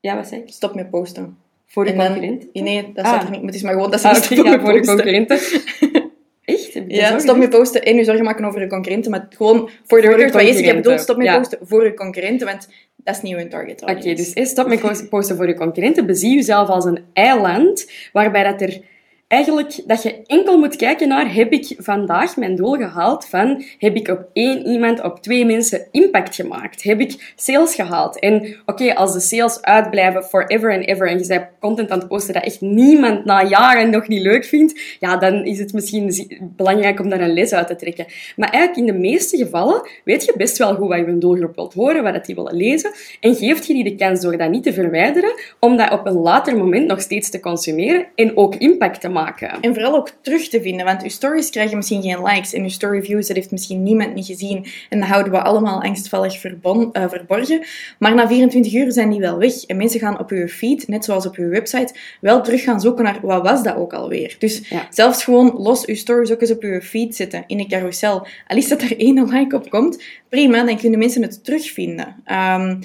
ja, 0.00 0.16
wat 0.16 0.26
zeg 0.26 0.38
je? 0.46 0.52
Stop 0.52 0.74
met 0.74 0.90
posten. 0.90 1.36
Voor 1.66 1.86
je 1.86 1.94
concurrenten? 1.94 2.48
Nee, 2.52 2.92
dat 2.94 3.06
staat 3.06 3.20
ah. 3.20 3.24
er 3.24 3.30
niet. 3.30 3.46
Het 3.46 3.54
is 3.54 3.62
maar 3.62 3.72
gewoon 3.72 3.90
dat 3.90 4.00
ze 4.00 4.08
ah, 4.08 4.14
stop 4.14 4.44
met 4.44 4.60
voor 4.60 4.74
je 4.74 4.86
concurrenten. 4.86 5.38
Echt? 6.44 6.80
Ja, 6.88 7.18
stop 7.18 7.36
met 7.36 7.50
posten 7.50 7.82
en 7.82 7.96
je 7.96 8.04
zorgen 8.04 8.24
maken 8.24 8.44
over 8.44 8.60
je 8.60 8.66
concurrenten, 8.66 9.10
maar 9.10 9.26
gewoon 9.30 9.70
voor 9.84 10.00
de 10.00 10.08
record, 10.08 10.32
wat 10.32 10.58
je 10.58 10.74
bedoelt, 10.74 11.00
stop 11.00 11.16
met 11.16 11.36
posten 11.36 11.58
voor 11.62 11.84
je 11.84 11.94
concurrenten, 11.94 12.46
want 12.46 12.68
dat 13.04 13.16
is 13.16 13.22
niet 13.22 13.50
target 13.50 13.82
audience. 13.82 14.30
Oké, 14.30 14.34
dus 14.34 14.50
stop 14.50 14.66
met 14.66 15.08
posten 15.10 15.36
voor 15.36 15.48
je 15.48 15.54
concurrenten. 15.54 16.06
Bezie 16.06 16.34
jezelf 16.34 16.68
als 16.68 16.84
een 16.84 16.98
eiland 17.12 17.90
waarbij 18.12 18.42
dat 18.42 18.60
er 18.60 18.80
eigenlijk 19.28 19.80
dat 19.86 20.02
je 20.02 20.22
enkel 20.26 20.58
moet 20.58 20.76
kijken 20.76 21.08
naar 21.08 21.34
heb 21.34 21.52
ik 21.52 21.74
vandaag 21.78 22.36
mijn 22.36 22.56
doel 22.56 22.72
gehaald 22.72 23.26
van 23.26 23.64
heb 23.78 23.96
ik 23.96 24.08
op 24.08 24.28
één 24.32 24.66
iemand, 24.66 25.02
op 25.02 25.22
twee 25.22 25.44
mensen 25.44 25.86
impact 25.90 26.34
gemaakt? 26.34 26.82
Heb 26.82 27.00
ik 27.00 27.32
sales 27.36 27.74
gehaald? 27.74 28.18
En 28.18 28.56
oké, 28.66 28.94
als 28.94 29.12
de 29.12 29.20
sales 29.20 29.62
uitblijven 29.62 30.24
forever 30.24 30.72
and 30.72 30.86
ever 30.86 31.08
en 31.08 31.18
je 31.18 31.26
bent 31.26 31.46
content 31.60 31.90
aan 31.90 31.98
het 31.98 32.08
posten 32.08 32.34
dat 32.34 32.44
echt 32.44 32.60
niemand 32.60 33.24
na 33.24 33.44
jaren 33.44 33.90
nog 33.90 34.08
niet 34.08 34.22
leuk 34.22 34.44
vindt, 34.44 34.80
ja, 35.00 35.16
dan 35.16 35.44
is 35.44 35.58
het 35.58 35.72
misschien 35.72 36.12
belangrijk 36.56 37.00
om 37.00 37.08
daar 37.08 37.20
een 37.20 37.34
les 37.34 37.52
uit 37.52 37.66
te 37.66 37.76
trekken. 37.76 38.06
Maar 38.36 38.50
eigenlijk 38.50 38.88
in 38.88 38.94
de 38.94 39.08
meeste 39.08 39.36
gevallen 39.36 39.88
weet 40.04 40.24
je 40.24 40.34
best 40.36 40.58
wel 40.58 40.74
goed 40.74 40.88
wat 40.88 40.98
je 40.98 41.18
doelgroep 41.18 41.54
wilt 41.54 41.74
horen, 41.74 42.02
wat 42.02 42.26
die 42.26 42.34
willen 42.34 42.56
lezen 42.56 42.90
en 43.20 43.34
geeft 43.34 43.66
je 43.66 43.74
die 43.74 43.84
de 43.84 43.96
kans 43.96 44.20
door 44.20 44.36
dat 44.36 44.50
niet 44.50 44.62
te 44.62 44.72
verwijderen, 44.72 45.32
om 45.60 45.76
dat 45.76 45.92
op 45.92 46.06
een 46.06 46.12
later 46.12 46.56
moment 46.56 46.86
nog 46.86 47.00
steeds 47.00 47.30
te 47.30 47.40
consumeren 47.40 48.06
en 48.14 48.36
ook 48.36 48.54
impact 48.54 49.00
te 49.00 49.08
maken. 49.08 49.13
En 49.60 49.74
vooral 49.74 49.94
ook 49.94 50.10
terug 50.20 50.48
te 50.48 50.62
vinden, 50.62 50.84
want 50.84 51.02
uw 51.02 51.08
stories 51.08 51.50
krijgen 51.50 51.76
misschien 51.76 52.02
geen 52.02 52.22
likes 52.22 52.52
en 52.52 52.62
uw 52.62 52.68
story 52.68 53.02
views, 53.02 53.26
dat 53.26 53.36
heeft 53.36 53.50
misschien 53.50 53.82
niemand 53.82 54.14
niet 54.14 54.26
gezien. 54.26 54.66
En 54.88 55.00
dat 55.00 55.08
houden 55.08 55.32
we 55.32 55.42
allemaal 55.42 55.82
angstvallig 55.82 56.38
verbon, 56.40 56.90
uh, 56.92 57.08
verborgen. 57.08 57.64
Maar 57.98 58.14
na 58.14 58.28
24 58.28 58.74
uur 58.74 58.92
zijn 58.92 59.10
die 59.10 59.20
wel 59.20 59.38
weg. 59.38 59.64
En 59.64 59.76
mensen 59.76 60.00
gaan 60.00 60.18
op 60.18 60.30
uw 60.30 60.46
feed, 60.46 60.88
net 60.88 61.04
zoals 61.04 61.26
op 61.26 61.36
uw 61.36 61.48
website, 61.48 61.94
wel 62.20 62.42
terug 62.42 62.62
gaan 62.62 62.80
zoeken 62.80 63.04
naar 63.04 63.18
wat 63.22 63.42
was 63.42 63.62
dat 63.62 63.76
ook 63.76 63.92
alweer. 63.92 64.36
Dus 64.38 64.62
zelfs 64.90 65.24
gewoon 65.24 65.54
los 65.56 65.86
uw 65.86 65.94
stories 65.94 66.32
ook 66.32 66.40
eens 66.40 66.50
op 66.50 66.62
uw 66.62 66.80
feed 66.80 67.16
zetten, 67.16 67.44
in 67.46 67.58
een 67.58 67.68
carousel. 67.68 68.26
Al 68.46 68.56
is 68.56 68.68
dat 68.68 68.82
er 68.82 68.98
één 68.98 69.28
like 69.28 69.56
op 69.56 69.70
komt, 69.70 70.02
prima, 70.28 70.64
dan 70.64 70.78
kunnen 70.78 70.98
mensen 70.98 71.22
het 71.22 71.44
terugvinden. 71.44 72.22
Um, 72.26 72.78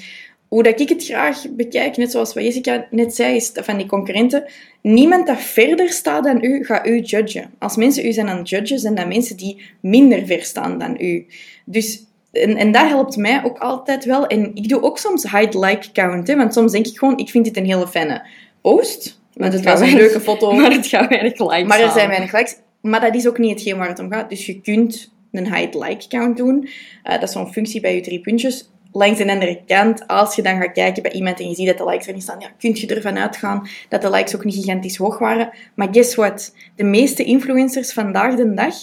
hoe 0.50 0.62
dat 0.62 0.80
ik 0.80 0.88
het 0.88 1.04
graag 1.04 1.44
bekijk, 1.50 1.96
net 1.96 2.10
zoals 2.10 2.34
wat 2.34 2.44
Jessica 2.44 2.86
net 2.90 3.14
zei, 3.14 3.36
is 3.36 3.50
van 3.54 3.76
die 3.76 3.86
concurrenten. 3.86 4.44
Niemand 4.80 5.26
dat 5.26 5.40
verder 5.40 5.88
staat 5.88 6.24
dan 6.24 6.44
u, 6.44 6.64
gaat 6.64 6.86
u 6.86 7.00
judgen. 7.00 7.50
Als 7.58 7.76
mensen 7.76 8.06
u 8.06 8.12
zijn 8.12 8.28
aan 8.28 8.38
het 8.38 8.48
judgen, 8.48 8.78
zijn 8.78 8.94
dat 8.94 9.06
mensen 9.06 9.36
die 9.36 9.62
minder 9.80 10.26
ver 10.26 10.42
staan 10.42 10.78
dan 10.78 10.96
u. 11.00 11.26
Dus, 11.64 12.04
en, 12.32 12.56
en 12.56 12.72
dat 12.72 12.88
helpt 12.88 13.16
mij 13.16 13.44
ook 13.44 13.58
altijd 13.58 14.04
wel. 14.04 14.26
En 14.26 14.50
ik 14.54 14.68
doe 14.68 14.82
ook 14.82 14.98
soms 14.98 15.30
hide-like 15.30 15.92
count, 15.92 16.28
hè, 16.28 16.36
want 16.36 16.54
soms 16.54 16.72
denk 16.72 16.86
ik 16.86 16.98
gewoon, 16.98 17.18
ik 17.18 17.30
vind 17.30 17.44
dit 17.44 17.56
een 17.56 17.66
hele 17.66 17.88
fijne 17.88 18.26
post. 18.60 19.20
Want 19.32 19.52
het 19.52 19.64
was 19.64 19.80
een 19.80 19.94
leuke 19.94 20.20
foto. 20.20 20.52
Maar 20.60 20.72
het 20.72 20.86
gaat 20.86 21.08
weinig 21.08 21.38
likes 21.38 21.66
Maar 21.66 21.80
er 21.80 21.90
zijn 21.90 22.08
weinig 22.08 22.32
likes. 22.32 22.56
Maar 22.80 23.00
dat 23.00 23.14
is 23.14 23.28
ook 23.28 23.38
niet 23.38 23.50
hetgeen 23.50 23.76
waar 23.76 23.88
het 23.88 23.98
om 23.98 24.12
gaat. 24.12 24.30
Dus 24.30 24.46
je 24.46 24.60
kunt 24.60 25.12
een 25.32 25.54
hide-like 25.54 26.08
count 26.08 26.36
doen. 26.36 26.68
Uh, 27.04 27.12
dat 27.12 27.22
is 27.22 27.32
zo'n 27.32 27.52
functie 27.52 27.80
bij 27.80 27.94
je 27.94 28.00
drie 28.00 28.20
puntjes 28.20 28.70
langs 28.92 29.18
de 29.18 29.32
andere 29.32 29.60
kant, 29.66 30.06
als 30.06 30.36
je 30.36 30.42
dan 30.42 30.60
gaat 30.60 30.72
kijken 30.72 31.02
bij 31.02 31.12
iemand 31.12 31.40
en 31.40 31.48
je 31.48 31.54
ziet 31.54 31.66
dat 31.66 31.78
de 31.78 31.84
likes 31.84 32.06
er 32.06 32.12
niet 32.12 32.22
staan, 32.22 32.40
ja, 32.40 32.50
kun 32.58 32.74
je 32.74 32.94
ervan 32.94 33.18
uitgaan 33.18 33.68
dat 33.88 34.02
de 34.02 34.10
likes 34.10 34.36
ook 34.36 34.44
niet 34.44 34.54
gigantisch 34.54 34.96
hoog 34.96 35.18
waren. 35.18 35.50
Maar 35.74 35.88
guess 35.90 36.14
what? 36.14 36.54
De 36.76 36.84
meeste 36.84 37.24
influencers 37.24 37.92
vandaag 37.92 38.34
de 38.34 38.54
dag, 38.54 38.74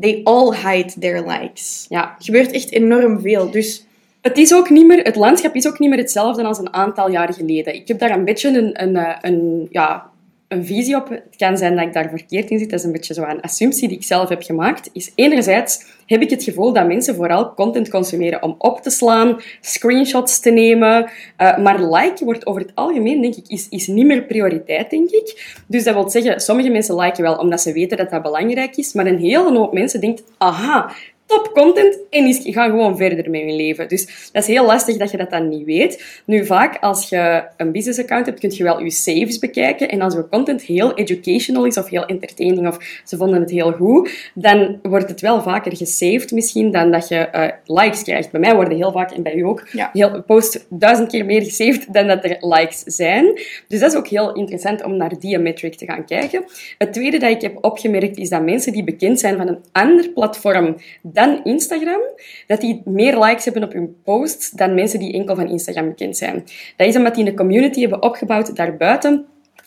they 0.00 0.20
all 0.24 0.56
hide 0.56 0.92
their 0.98 1.26
likes. 1.28 1.86
Ja. 1.88 2.02
Er 2.18 2.24
gebeurt 2.24 2.52
echt 2.52 2.70
enorm 2.70 3.20
veel. 3.20 3.50
Dus 3.50 3.86
het, 4.20 4.38
is 4.38 4.54
ook 4.54 4.70
niet 4.70 4.86
meer, 4.86 5.02
het 5.02 5.16
landschap 5.16 5.54
is 5.54 5.66
ook 5.66 5.78
niet 5.78 5.90
meer 5.90 5.98
hetzelfde 5.98 6.44
als 6.44 6.58
een 6.58 6.72
aantal 6.72 7.10
jaar 7.10 7.32
geleden. 7.32 7.74
Ik 7.74 7.88
heb 7.88 7.98
daar 7.98 8.10
een 8.10 8.24
beetje 8.24 8.48
een, 8.48 8.82
een, 8.82 8.96
eh, 8.96 9.16
een 9.20 9.68
ja, 9.70 10.10
een 10.48 10.66
visie 10.66 10.96
op. 10.96 11.08
Het 11.08 11.36
kan 11.36 11.56
zijn 11.56 11.76
dat 11.76 11.86
ik 11.86 11.92
daar 11.92 12.08
verkeerd 12.08 12.50
in 12.50 12.58
zit. 12.58 12.70
Dat 12.70 12.78
is 12.78 12.84
een 12.84 12.92
beetje 12.92 13.14
zo 13.14 13.22
een 13.22 13.40
assumptie 13.40 13.88
die 13.88 13.96
ik 13.96 14.04
zelf 14.04 14.28
heb 14.28 14.42
gemaakt. 14.42 14.90
Is 14.92 15.12
enerzijds 15.14 15.84
heb 16.06 16.22
ik 16.22 16.30
het 16.30 16.42
gevoel 16.42 16.72
dat 16.72 16.86
mensen 16.86 17.14
vooral 17.14 17.54
content 17.54 17.88
consumeren 17.88 18.42
om 18.42 18.54
op 18.58 18.80
te 18.80 18.90
slaan, 18.90 19.40
screenshots 19.60 20.40
te 20.40 20.50
nemen. 20.50 21.10
Uh, 21.38 21.58
maar 21.58 21.82
liken 21.82 22.24
wordt 22.24 22.46
over 22.46 22.60
het 22.60 22.72
algemeen, 22.74 23.20
denk 23.20 23.34
ik, 23.34 23.48
is, 23.48 23.68
is 23.68 23.86
niet 23.86 24.06
meer 24.06 24.22
prioriteit, 24.22 24.90
denk 24.90 25.10
ik. 25.10 25.54
Dus 25.66 25.84
dat 25.84 25.94
wil 25.94 26.10
zeggen, 26.10 26.40
sommige 26.40 26.68
mensen 26.68 26.96
liken 26.96 27.22
wel 27.22 27.36
omdat 27.36 27.60
ze 27.60 27.72
weten 27.72 27.96
dat 27.96 28.10
dat 28.10 28.22
belangrijk 28.22 28.76
is. 28.76 28.92
Maar 28.92 29.06
een 29.06 29.18
hele 29.18 29.58
hoop 29.58 29.72
mensen 29.72 30.00
denkt, 30.00 30.22
aha, 30.38 30.92
top 31.26 31.50
content 31.52 31.98
en 32.10 32.24
die 32.24 32.52
gaan 32.52 32.70
gewoon 32.70 32.96
verder 32.96 33.30
met 33.30 33.40
hun 33.40 33.56
leven. 33.56 33.88
Dus 33.88 34.30
dat 34.32 34.42
is 34.42 34.48
heel 34.48 34.66
lastig 34.66 34.96
dat 34.96 35.10
je 35.10 35.16
dat 35.16 35.30
dan 35.30 35.48
niet 35.48 35.64
weet. 35.64 36.22
Nu, 36.24 36.46
vaak 36.46 36.76
als 36.80 37.08
je 37.08 37.42
een 37.56 37.72
business 37.72 37.98
account 37.98 38.26
hebt, 38.26 38.40
kun 38.40 38.50
je 38.54 38.62
wel 38.62 38.80
je 38.82 38.90
saves 38.90 39.38
bekijken. 39.38 39.88
En 39.88 40.00
als 40.00 40.14
je 40.14 40.28
content 40.28 40.62
heel 40.62 40.94
educational 40.94 41.64
is 41.64 41.76
of 41.76 41.88
heel 41.88 42.06
entertaining 42.06 42.68
of 42.68 43.00
ze 43.04 43.16
vonden 43.16 43.40
het 43.40 43.50
heel 43.50 43.72
goed, 43.72 44.30
dan 44.34 44.78
wordt 44.82 45.08
het 45.08 45.20
wel 45.20 45.42
vaker 45.42 45.76
gesaved 45.76 46.30
misschien 46.30 46.70
dan 46.70 46.90
dat 46.90 47.08
je 47.08 47.28
uh, 47.34 47.76
likes 47.76 48.02
krijgt. 48.02 48.30
Bij 48.30 48.40
mij 48.40 48.54
worden 48.54 48.76
heel 48.76 48.92
vaak, 48.92 49.10
en 49.10 49.22
bij 49.22 49.34
u 49.34 49.42
ook, 49.42 49.68
Ja. 49.72 49.90
heel, 49.92 50.22
post 50.22 50.66
duizend 50.70 51.08
keer 51.10 51.24
meer 51.24 51.42
gesaved 51.42 51.92
dan 51.92 52.06
dat 52.06 52.24
er 52.24 52.36
likes 52.40 52.82
zijn. 52.86 53.40
Dus 53.68 53.80
dat 53.80 53.90
is 53.90 53.96
ook 53.96 54.08
heel 54.08 54.34
interessant 54.34 54.84
om 54.84 54.96
naar 54.96 55.18
die 55.18 55.38
metric 55.38 55.74
te 55.74 55.84
gaan 55.84 56.04
kijken. 56.04 56.44
Het 56.78 56.92
tweede 56.92 57.18
dat 57.18 57.30
ik 57.30 57.40
heb 57.40 57.58
opgemerkt 57.60 58.16
is 58.16 58.28
dat 58.28 58.42
mensen 58.42 58.72
die 58.72 58.84
bekend 58.84 59.20
zijn 59.20 59.36
van 59.36 59.48
een 59.48 59.58
ander 59.72 60.08
platform 60.08 60.76
dan 61.16 61.40
Instagram, 61.44 62.00
dat 62.46 62.60
die 62.60 62.82
meer 62.84 63.18
likes 63.18 63.44
hebben 63.44 63.64
op 63.64 63.72
hun 63.72 63.96
posts 64.04 64.50
dan 64.50 64.74
mensen 64.74 64.98
die 64.98 65.12
enkel 65.12 65.34
van 65.34 65.48
Instagram 65.48 65.88
bekend 65.88 66.16
zijn. 66.16 66.44
Dat 66.76 66.86
is 66.86 66.96
omdat 66.96 67.14
die 67.14 67.26
een 67.26 67.36
community 67.36 67.80
hebben 67.80 68.02
opgebouwd 68.02 68.56
daarbuiten 68.56 69.26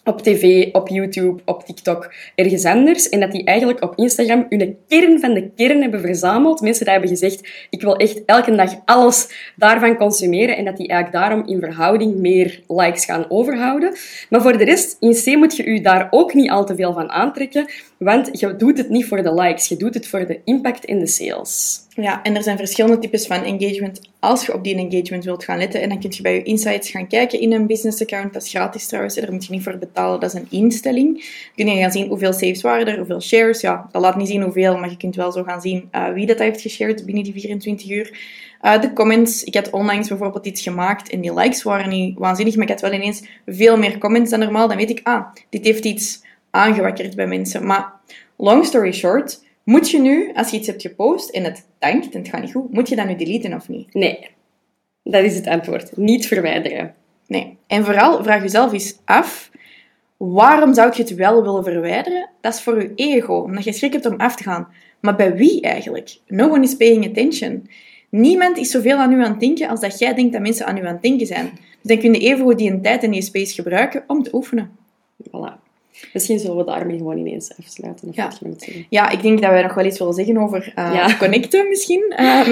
op 0.10 0.22
tv, 0.22 0.70
op 0.72 0.88
YouTube, 0.88 1.42
op 1.46 1.64
TikTok, 1.64 2.14
ergens 2.36 2.66
anders. 2.66 3.10
En 3.10 3.20
dat 3.20 3.32
die 3.32 3.44
eigenlijk 3.44 3.84
op 3.84 3.94
Instagram 3.96 4.46
hun 4.50 4.78
kern 4.88 5.20
van 5.20 5.34
de 5.34 5.50
kern 5.56 5.82
hebben 5.82 6.02
verzameld. 6.02 6.62
Mensen 6.62 6.84
die 6.84 6.94
hebben 6.94 7.10
gezegd, 7.10 7.68
ik 7.70 7.82
wil 7.82 7.96
echt 7.96 8.26
elke 8.26 8.56
dag 8.56 8.76
alles 8.86 9.52
daarvan 9.56 9.98
consumeren. 9.98 10.58
En 10.58 10.66
dat 10.66 10.78
die 10.78 10.88
eigenlijk 10.88 11.24
daarom 11.24 11.48
in 11.48 11.60
verhouding 11.60 12.16
meer 12.16 12.62
likes 12.68 13.06
gaan 13.06 13.26
overhouden. 13.30 13.96
Maar 14.30 14.42
voor 14.42 14.58
de 14.58 14.64
rest, 14.64 14.98
in 15.00 15.14
C 15.14 15.38
moet 15.38 15.56
je 15.56 15.66
u 15.66 15.82
daar 15.82 16.08
ook 16.12 16.34
niet 16.34 16.50
al 16.50 16.66
te 16.66 16.76
veel 16.76 16.94
van 16.94 17.10
aantrekken. 17.10 17.70
Want 17.98 18.40
je 18.40 18.56
doet 18.56 18.78
het 18.78 18.90
niet 18.90 19.06
voor 19.06 19.24
de 19.24 19.34
likes, 19.34 19.68
je 19.68 19.78
doet 19.78 19.94
het 19.94 20.08
voor 20.08 20.28
de 20.28 20.40
impact 20.44 20.86
in 20.86 21.00
de 21.00 21.08
sales. 21.08 21.88
Ja, 22.02 22.24
en 22.24 22.36
er 22.36 22.44
zijn 22.44 22.58
verschillende 22.58 23.00
types 23.00 23.28
van 23.28 23.44
engagement. 23.44 24.02
Als 24.20 24.46
je 24.46 24.54
op 24.54 24.64
die 24.64 24.76
engagement 24.76 25.24
wilt 25.24 25.44
gaan 25.44 25.58
letten, 25.58 25.82
en 25.82 25.90
dan 25.90 26.00
kun 26.00 26.10
je 26.14 26.22
bij 26.22 26.34
je 26.34 26.44
insights 26.44 26.90
gaan 26.90 27.08
kijken 27.08 27.40
in 27.40 27.54
een 27.54 27.68
business 27.68 28.02
account. 28.02 28.34
Dat 28.34 28.44
is 28.44 28.50
gratis 28.50 28.88
trouwens, 28.88 29.16
daar 29.16 29.32
moet 29.32 29.46
je 29.46 29.52
niet 29.52 29.64
voor 29.64 29.78
betalen. 29.78 30.20
Dat 30.20 30.34
is 30.34 30.40
een 30.40 30.48
instelling. 30.50 31.26
kun 31.56 31.68
je 31.68 31.82
gaan 31.82 31.92
zien 31.92 32.08
hoeveel 32.08 32.34
saves 32.34 32.62
waren 32.62 32.88
er, 32.88 32.98
hoeveel 32.98 33.22
shares. 33.22 33.62
Ja, 33.62 33.90
dat 33.92 34.02
laat 34.02 34.16
niet 34.16 34.28
zien 34.28 34.42
hoeveel, 34.42 34.78
maar 34.78 34.90
je 34.90 34.98
kunt 34.98 35.16
wel 35.16 35.32
zo 35.32 35.44
gaan 35.44 35.62
zien 35.62 35.90
uh, 35.92 36.14
wie 36.14 36.26
dat 36.26 36.40
heeft 36.40 36.62
geshared 36.62 37.06
binnen 37.06 37.24
die 37.24 37.34
24 37.34 37.90
uur. 37.90 38.20
Uh, 38.62 38.82
de 38.82 38.94
comments. 38.94 39.44
Ik 39.44 39.56
had 39.56 39.70
onlangs 39.70 40.08
bijvoorbeeld 40.08 40.46
iets 40.46 40.62
gemaakt 40.62 41.10
en 41.10 41.22
die 41.22 41.34
likes 41.34 41.64
waren 41.64 41.90
niet 41.90 42.18
waanzinnig, 42.18 42.56
maar 42.56 42.64
ik 42.64 42.72
had 42.72 42.82
wel 42.82 42.94
ineens 42.94 43.24
veel 43.46 43.78
meer 43.78 43.98
comments 43.98 44.32
dan 44.32 44.40
normaal. 44.40 44.68
Dan 44.68 44.78
weet 44.78 44.90
ik, 44.90 45.00
ah, 45.04 45.26
dit 45.50 45.66
heeft 45.66 45.86
iets 45.86 46.22
aangewakkerd 46.50 47.16
bij 47.16 47.28
mensen. 47.28 47.66
Maar 47.66 47.94
long 48.38 48.66
story 48.66 48.92
short, 48.92 49.44
moet 49.70 49.90
je 49.90 50.00
nu, 50.00 50.32
als 50.34 50.50
je 50.50 50.58
iets 50.58 50.68
hebt 50.68 50.82
gepost 50.82 51.30
en 51.30 51.44
het 51.44 51.68
dankt 51.80 52.14
en 52.14 52.20
het 52.20 52.30
gaat 52.30 52.42
niet 52.42 52.52
goed, 52.52 52.74
moet 52.74 52.90
je 52.90 52.96
dat 52.96 53.08
nu 53.08 53.16
deleten 53.16 53.54
of 53.54 53.70
niet? 53.70 53.94
Nee, 53.94 54.28
dat 55.04 55.24
is 55.24 55.36
het 55.36 55.48
antwoord. 55.48 55.98
Niet 55.98 56.28
verwijderen. 56.28 56.94
Nee. 57.28 57.58
En 57.68 57.86
vooral 57.86 58.24
vraag 58.24 58.42
jezelf 58.42 58.74
eens 58.74 58.98
af, 59.06 59.52
waarom 60.18 60.74
zou 60.74 60.92
je 60.96 61.02
het 61.02 61.16
wel 61.16 61.42
willen 61.44 61.64
verwijderen? 61.64 62.30
Dat 62.42 62.54
is 62.54 62.62
voor 62.62 62.82
je 62.82 62.92
ego, 62.96 63.34
omdat 63.34 63.64
je 63.64 63.74
schrik 63.74 63.94
hebt 63.94 64.06
om 64.06 64.16
af 64.18 64.36
te 64.36 64.44
gaan. 64.44 64.68
Maar 65.00 65.16
bij 65.16 65.36
wie 65.36 65.62
eigenlijk? 65.62 66.18
No 66.28 66.50
one 66.50 66.64
is 66.64 66.76
paying 66.76 67.08
attention. 67.08 67.70
Niemand 68.10 68.58
is 68.58 68.72
zoveel 68.72 68.98
aan 68.98 69.14
u 69.14 69.24
aan 69.24 69.32
het 69.32 69.40
denken 69.40 69.70
als 69.70 69.80
dat 69.80 70.00
jij 70.00 70.14
denkt 70.14 70.34
dat 70.34 70.42
mensen 70.42 70.66
aan 70.66 70.78
u 70.78 70.86
aan 70.86 70.94
het 70.94 71.02
denken 71.02 71.28
zijn. 71.28 71.50
Dus 71.54 71.82
dan 71.82 72.00
kun 72.00 72.14
je 72.14 72.20
even 72.20 72.46
goed 72.46 72.58
die 72.58 72.72
een 72.72 72.82
tijd 72.82 73.04
en 73.04 73.12
die 73.12 73.22
space 73.22 73.54
gebruiken 73.54 74.04
om 74.08 74.24
te 74.24 74.34
oefenen. 74.34 74.72
Voilà. 75.28 75.69
Misschien 76.14 76.40
zullen 76.40 76.58
we 76.58 76.64
daarmee 76.64 76.98
gewoon 76.98 77.18
ineens 77.18 77.52
afsluiten. 77.58 78.10
Of 78.10 78.16
Ja. 78.16 78.32
Ja, 78.90 79.10
ik 79.10 79.22
denk 79.22 79.42
dat 79.42 79.50
wij 79.50 79.62
nog 79.62 79.74
wel 79.74 79.86
iets 79.86 80.00
willen 80.00 80.14
zeggen 80.14 80.38
over 80.38 80.74
uh, 80.76 80.94
Ja. 80.94 81.18
connecten 81.18 81.68
misschien 81.70 82.14
uh. 82.20 82.48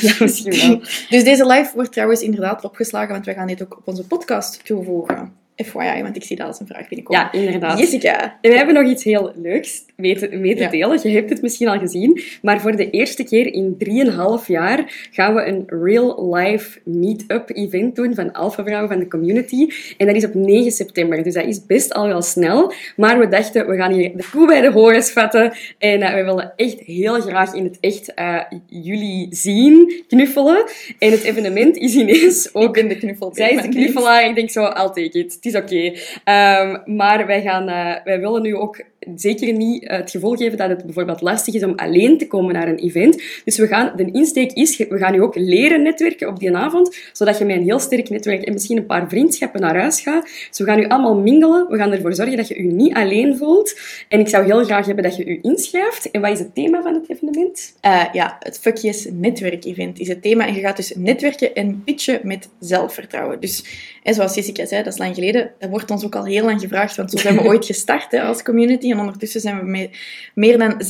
Ja, 0.00 0.14
misschien 0.18 0.68
wel. 0.68 0.78
Dus 1.08 1.24
deze 1.24 1.46
live 1.46 1.70
wordt 1.74 1.92
trouwens 1.92 2.20
inderdaad 2.20 2.64
opgeslagen, 2.64 3.12
want 3.12 3.24
wij 3.24 3.34
gaan 3.34 3.46
dit 3.46 3.62
ook 3.62 3.76
op 3.76 3.88
onze 3.88 4.06
podcast 4.06 4.64
toevoegen. 4.64 5.39
FYI, 5.64 6.02
want 6.02 6.16
ik 6.16 6.24
zie 6.24 6.36
dat 6.36 6.46
als 6.46 6.60
een 6.60 6.66
vraag 6.66 6.88
binnenkomen. 6.88 7.28
Ja, 7.32 7.40
inderdaad. 7.40 7.78
Jessica. 7.78 8.38
En 8.40 8.50
we 8.50 8.56
hebben 8.56 8.74
nog 8.74 8.90
iets 8.90 9.04
heel 9.04 9.32
leuks 9.42 9.84
mee 9.96 10.18
te, 10.18 10.28
mee 10.36 10.54
te 10.56 10.62
Ja. 10.62 10.68
delen. 10.70 10.98
Je 11.02 11.08
hebt 11.16 11.30
het 11.30 11.42
misschien 11.42 11.68
al 11.68 11.78
gezien. 11.78 12.20
Maar 12.42 12.60
voor 12.60 12.76
de 12.76 12.90
eerste 12.90 13.24
keer 13.24 13.52
in 13.52 13.76
3,5 13.78 14.46
jaar 14.46 15.08
gaan 15.10 15.34
we 15.34 15.46
een 15.46 15.64
real-life 15.66 16.78
meet-up 16.84 17.50
event 17.54 17.96
doen 17.96 18.14
van 18.14 18.32
Alpha 18.32 18.64
Vrouwen 18.64 18.88
van 18.88 18.98
de 18.98 19.08
community. 19.08 19.66
En 19.96 20.06
dat 20.06 20.16
is 20.16 20.24
op 20.24 20.34
9 20.34 20.70
september. 20.70 21.22
Dus 21.22 21.34
dat 21.34 21.44
is 21.46 21.66
best 21.66 21.92
al 21.94 22.06
wel 22.06 22.22
snel. 22.22 22.72
Maar 22.96 23.18
we 23.18 23.28
dachten, 23.28 23.68
we 23.68 23.76
gaan 23.76 23.92
hier 23.92 24.16
de 24.16 24.24
koe 24.32 24.46
bij 24.46 24.60
de 24.60 24.70
horens 24.70 25.10
vatten. 25.10 25.52
En 25.78 26.02
eh, 26.02 26.14
we 26.14 26.24
willen 26.24 26.52
echt 26.56 26.80
heel 26.80 27.20
graag 27.20 27.54
in 27.54 27.64
het 27.64 27.76
echt 27.80 28.14
eh, 28.14 28.36
jullie 28.66 29.26
zien, 29.30 30.02
knuffelen. 30.08 30.64
En 30.98 31.10
het 31.10 31.22
evenement 31.22 31.76
is 31.76 31.94
ineens 31.94 32.50
ook... 32.54 32.64
Ik 32.70 32.72
ben 32.72 32.88
de 32.88 32.96
knuffel. 32.98 33.30
Zij 33.34 33.50
is 33.50 33.62
de 33.62 33.68
knuffelaar. 33.68 34.28
Ik 34.28 34.34
denk 34.34 34.50
zo, 34.50 34.62
I'll 34.64 34.72
take 34.72 35.10
it. 35.18 35.42
Is 35.50 35.56
oké. 35.56 35.92
Ehm, 36.24 36.96
maar 36.96 37.26
wij, 37.26 37.42
gaan, 37.42 37.68
eh, 37.68 38.04
wij 38.04 38.20
willen 38.20 38.42
nu 38.42 38.56
ook 38.56 38.84
zeker 39.14 39.52
niet 39.52 39.84
eh, 39.84 39.96
het 39.96 40.10
gevoel 40.10 40.36
geven 40.36 40.58
dat 40.58 40.68
het 40.68 40.84
bijvoorbeeld 40.84 41.20
lastig 41.20 41.54
is 41.54 41.64
om 41.64 41.72
alleen 41.76 42.18
te 42.18 42.26
komen 42.26 42.54
naar 42.54 42.68
een 42.68 42.78
event. 42.78 43.22
Dus 43.44 43.58
we 43.58 43.66
gaan, 43.66 43.92
de 43.96 44.10
insteek 44.10 44.52
is, 44.52 44.76
we 44.76 44.98
gaan 44.98 45.14
u 45.14 45.22
ook 45.22 45.34
leren 45.34 45.82
netwerken 45.82 46.28
op 46.28 46.38
die 46.38 46.56
avond, 46.56 46.96
zodat 47.12 47.38
je 47.38 47.44
met 47.44 47.56
een 47.56 47.62
heel 47.62 47.78
sterk 47.78 48.08
netwerk 48.08 48.42
en 48.42 48.52
misschien 48.52 48.76
een 48.76 48.86
paar 48.86 49.08
vriendschappen 49.08 49.60
naar 49.60 49.78
huis 49.78 50.00
gaat. 50.00 50.22
Dus 50.48 50.58
we 50.58 50.64
gaan 50.64 50.78
u 50.78 50.86
allemaal 50.88 51.16
mingelen. 51.16 51.66
We 51.68 51.76
gaan 51.76 51.92
ervoor 51.92 52.14
zorgen 52.14 52.36
dat 52.36 52.48
je 52.48 52.56
u 52.56 52.62
niet 52.62 52.94
alleen 52.94 53.36
voelt. 53.36 53.80
En 54.08 54.20
ik 54.20 54.28
zou 54.28 54.44
heel 54.44 54.64
graag 54.64 54.86
hebben 54.86 55.04
dat 55.04 55.16
je 55.16 55.24
u 55.24 55.38
inschrijft. 55.42 56.10
En 56.10 56.20
wat 56.20 56.30
is 56.30 56.38
het 56.38 56.54
thema 56.54 56.82
van 56.82 56.94
het 56.94 57.10
evenement? 57.10 57.74
Eh, 57.80 58.04
ja, 58.12 58.36
het 58.40 58.58
Fuckjes 58.58 59.08
netwerkevent 59.12 59.98
is 59.98 60.08
het 60.08 60.22
thema. 60.22 60.46
En 60.46 60.54
je 60.54 60.60
gaat 60.60 60.76
dus 60.76 60.92
netwerken 60.96 61.54
en 61.54 61.82
pitchen 61.84 62.20
met 62.22 62.48
zelfvertrouwen. 62.58 63.40
Dus, 63.40 63.64
en 64.02 64.14
zoals 64.14 64.34
Jessica 64.34 64.66
zei, 64.66 64.82
dat 64.82 64.92
is 64.92 64.98
lang 64.98 65.14
geleden. 65.14 65.50
Dat 65.58 65.70
wordt 65.70 65.90
ons 65.90 66.04
ook 66.04 66.14
al 66.14 66.24
heel 66.24 66.44
lang 66.44 66.60
gevraagd, 66.60 66.96
want 66.96 67.10
zo 67.10 67.18
zijn 67.18 67.36
we 67.36 67.44
ooit 67.50 67.64
gestart 67.64 68.10
hè, 68.10 68.22
als 68.22 68.42
community. 68.42 68.89
En 68.90 68.98
ondertussen 68.98 69.40
zijn 69.40 69.58
we 69.58 69.64
met 69.64 69.90
meer 70.34 70.58
dan 70.58 70.82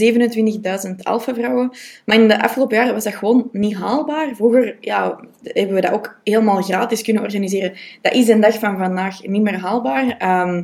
27.000 0.88 0.94
alpha-vrouwen. 1.02 1.70
Maar 2.04 2.16
in 2.16 2.28
de 2.28 2.42
afgelopen 2.42 2.76
jaren 2.76 2.94
was 2.94 3.04
dat 3.04 3.14
gewoon 3.14 3.48
niet 3.52 3.76
haalbaar. 3.76 4.34
Vroeger 4.34 4.76
ja, 4.80 5.20
hebben 5.42 5.74
we 5.74 5.80
dat 5.80 5.92
ook 5.92 6.20
helemaal 6.24 6.62
gratis 6.62 7.02
kunnen 7.02 7.22
organiseren. 7.22 7.72
Dat 8.00 8.12
is 8.12 8.28
een 8.28 8.40
dag 8.40 8.58
van 8.58 8.78
vandaag 8.78 9.26
niet 9.26 9.42
meer 9.42 9.58
haalbaar. 9.58 10.16
Ehm, 10.18 10.62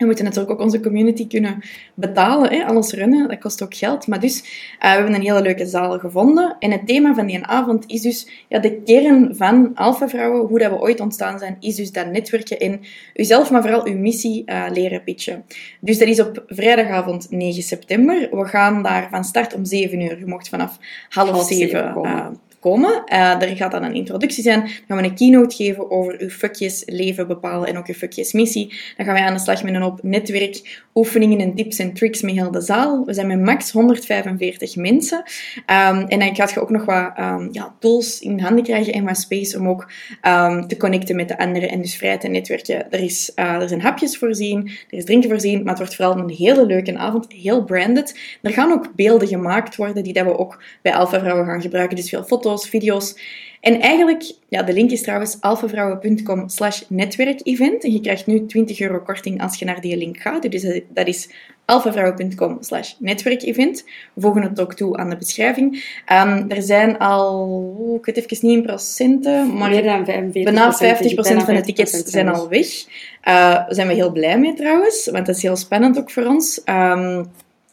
we 0.00 0.06
moeten 0.06 0.24
natuurlijk 0.24 0.52
ook 0.52 0.60
onze 0.60 0.80
community 0.80 1.26
kunnen 1.26 1.62
betalen, 1.94 2.50
hè? 2.50 2.64
alles 2.64 2.92
runnen, 2.92 3.28
dat 3.28 3.38
kost 3.38 3.62
ook 3.62 3.74
geld. 3.74 4.06
Maar 4.06 4.20
dus, 4.20 4.38
uh, 4.40 4.46
we 4.80 4.86
hebben 4.86 5.14
een 5.14 5.20
hele 5.20 5.42
leuke 5.42 5.66
zaal 5.66 5.98
gevonden. 5.98 6.56
En 6.58 6.70
het 6.70 6.86
thema 6.86 7.14
van 7.14 7.26
die 7.26 7.44
avond 7.44 7.84
is 7.86 8.00
dus, 8.00 8.28
ja, 8.48 8.58
de 8.58 8.82
kern 8.82 9.36
van 9.36 9.70
Alpha 9.74 10.08
Vrouwen, 10.08 10.46
hoe 10.46 10.58
dat 10.58 10.70
we 10.70 10.78
ooit 10.78 11.00
ontstaan 11.00 11.38
zijn, 11.38 11.56
is 11.60 11.74
dus 11.74 11.92
dat 11.92 12.10
netwerken 12.10 12.58
en 12.58 12.80
uzelf, 13.14 13.50
maar 13.50 13.62
vooral 13.62 13.86
uw 13.86 13.98
missie 13.98 14.42
uh, 14.46 14.64
leren 14.72 15.04
pitchen. 15.04 15.44
Dus 15.80 15.98
dat 15.98 16.08
is 16.08 16.20
op 16.20 16.44
vrijdagavond 16.46 17.30
9 17.30 17.62
september. 17.62 18.28
We 18.30 18.44
gaan 18.44 18.82
daar 18.82 19.08
van 19.10 19.24
start 19.24 19.54
om 19.54 19.64
7 19.64 20.00
uur. 20.00 20.18
Je 20.18 20.26
mocht 20.26 20.48
vanaf 20.48 20.78
half, 21.08 21.30
Half 21.30 21.46
zeven 21.46 21.68
7 21.68 21.92
komen. 21.92 22.10
uh, 22.16 22.26
komen. 22.60 23.02
Uh, 23.12 23.42
er 23.42 23.56
gaat 23.56 23.70
dan 23.70 23.82
een 23.82 23.94
introductie 23.94 24.42
zijn. 24.42 24.60
Dan 24.60 24.70
gaan 24.86 24.96
we 24.96 25.04
een 25.04 25.14
keynote 25.14 25.56
geven 25.56 25.90
over 25.90 26.14
uw 26.18 26.28
fuckjes 26.28 26.82
leven 26.86 27.26
bepalen 27.26 27.68
en 27.68 27.78
ook 27.78 27.86
uw 27.86 27.94
fuckjes 27.94 28.32
missie. 28.32 28.68
Dan 28.96 29.06
gaan 29.06 29.14
wij 29.14 29.24
aan 29.24 29.34
de 29.34 29.40
slag 29.40 29.62
met 29.62 29.74
een 29.74 29.82
hoop 29.82 30.02
netwerkoefeningen 30.02 31.38
en 31.38 31.54
tips 31.54 31.78
en 31.78 31.92
tricks 31.92 32.22
met 32.22 32.34
heel 32.34 32.50
de 32.50 32.60
zaal. 32.60 33.04
We 33.04 33.14
zijn 33.14 33.26
met 33.26 33.40
max 33.40 33.70
145 33.70 34.76
mensen. 34.76 35.18
Um, 35.56 36.06
en 36.06 36.18
dan 36.18 36.34
gaat 36.34 36.52
je 36.52 36.60
ook 36.60 36.70
nog 36.70 36.84
wat 36.84 37.18
um, 37.18 37.48
ja, 37.52 37.74
tools 37.78 38.20
in 38.20 38.40
handen 38.40 38.64
krijgen 38.64 38.92
en 38.92 39.04
wat 39.04 39.16
space 39.16 39.58
om 39.58 39.68
ook 39.68 39.90
um, 40.22 40.66
te 40.66 40.76
connecten 40.76 41.16
met 41.16 41.28
de 41.28 41.38
anderen 41.38 41.70
en 41.70 41.80
dus 41.80 41.96
vrij 41.96 42.18
te 42.18 42.28
netwerken. 42.28 42.92
Er, 42.92 43.00
is, 43.00 43.32
uh, 43.36 43.54
er 43.54 43.68
zijn 43.68 43.80
hapjes 43.80 44.18
voorzien, 44.18 44.70
er 44.90 44.98
is 44.98 45.04
drinken 45.04 45.30
voorzien, 45.30 45.58
maar 45.58 45.68
het 45.68 45.78
wordt 45.78 45.94
vooral 45.94 46.18
een 46.18 46.30
hele 46.30 46.66
leuke 46.66 46.98
avond, 46.98 47.32
heel 47.32 47.64
branded. 47.64 48.18
Er 48.42 48.52
gaan 48.52 48.72
ook 48.72 48.94
beelden 48.94 49.28
gemaakt 49.28 49.76
worden 49.76 50.04
die 50.04 50.12
dat 50.12 50.24
we 50.24 50.38
ook 50.38 50.62
bij 50.82 50.94
Alpha 50.94 51.18
Vrouwen 51.20 51.46
gaan 51.46 51.60
gebruiken, 51.60 51.96
dus 51.96 52.08
veel 52.08 52.24
foto's 52.24 52.49
video's. 52.58 53.14
En 53.60 53.80
eigenlijk, 53.80 54.32
ja, 54.48 54.62
de 54.62 54.72
link 54.72 54.90
is 54.90 55.02
trouwens 55.02 55.36
alphavrouwen.com 55.40 56.48
slash 56.48 56.82
netwerkevent. 56.88 57.84
En 57.84 57.92
je 57.92 58.00
krijgt 58.00 58.26
nu 58.26 58.46
20 58.46 58.80
euro 58.80 59.00
korting 59.00 59.42
als 59.42 59.58
je 59.58 59.64
naar 59.64 59.80
die 59.80 59.96
link 59.96 60.18
gaat. 60.18 60.50
Dus 60.50 60.80
dat 60.88 61.06
is 61.06 61.28
alphavrouwen.com 61.64 62.56
slash 62.60 62.92
netwerkevent. 62.98 63.84
We 64.14 64.20
voegen 64.20 64.42
het 64.42 64.60
ook 64.60 64.74
toe 64.74 64.96
aan 64.96 65.10
de 65.10 65.16
beschrijving. 65.16 65.74
Um, 66.12 66.50
er 66.50 66.62
zijn 66.62 66.98
al, 66.98 67.98
ik 67.98 68.04
weet 68.04 68.16
even 68.16 68.46
niet 68.48 68.56
in 68.56 68.62
procenten, 68.62 69.54
maar 69.54 69.70
Meer 69.70 69.82
dan 69.82 70.04
45 70.04 70.42
bijna 70.44 71.42
50% 71.42 71.44
van 71.44 71.54
de 71.54 71.60
tickets 71.60 71.92
zijn 71.92 72.28
al 72.28 72.48
weg. 72.48 72.66
Uh, 72.66 72.84
daar 73.24 73.66
zijn 73.68 73.88
we 73.88 73.94
heel 73.94 74.12
blij 74.12 74.38
mee 74.38 74.54
trouwens, 74.54 75.08
want 75.12 75.26
dat 75.26 75.36
is 75.36 75.42
heel 75.42 75.56
spannend 75.56 75.98
ook 75.98 76.10
voor 76.10 76.24
ons. 76.24 76.60
Um, 76.64 77.16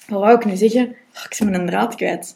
wat 0.08 0.20
wou 0.20 0.36
ik 0.36 0.46
nu 0.46 0.56
zeggen? 0.56 0.84
Oh, 1.16 1.24
ik 1.30 1.36
ben 1.40 1.50
mijn 1.50 1.66
draad 1.66 1.96
kwijt. 1.96 2.36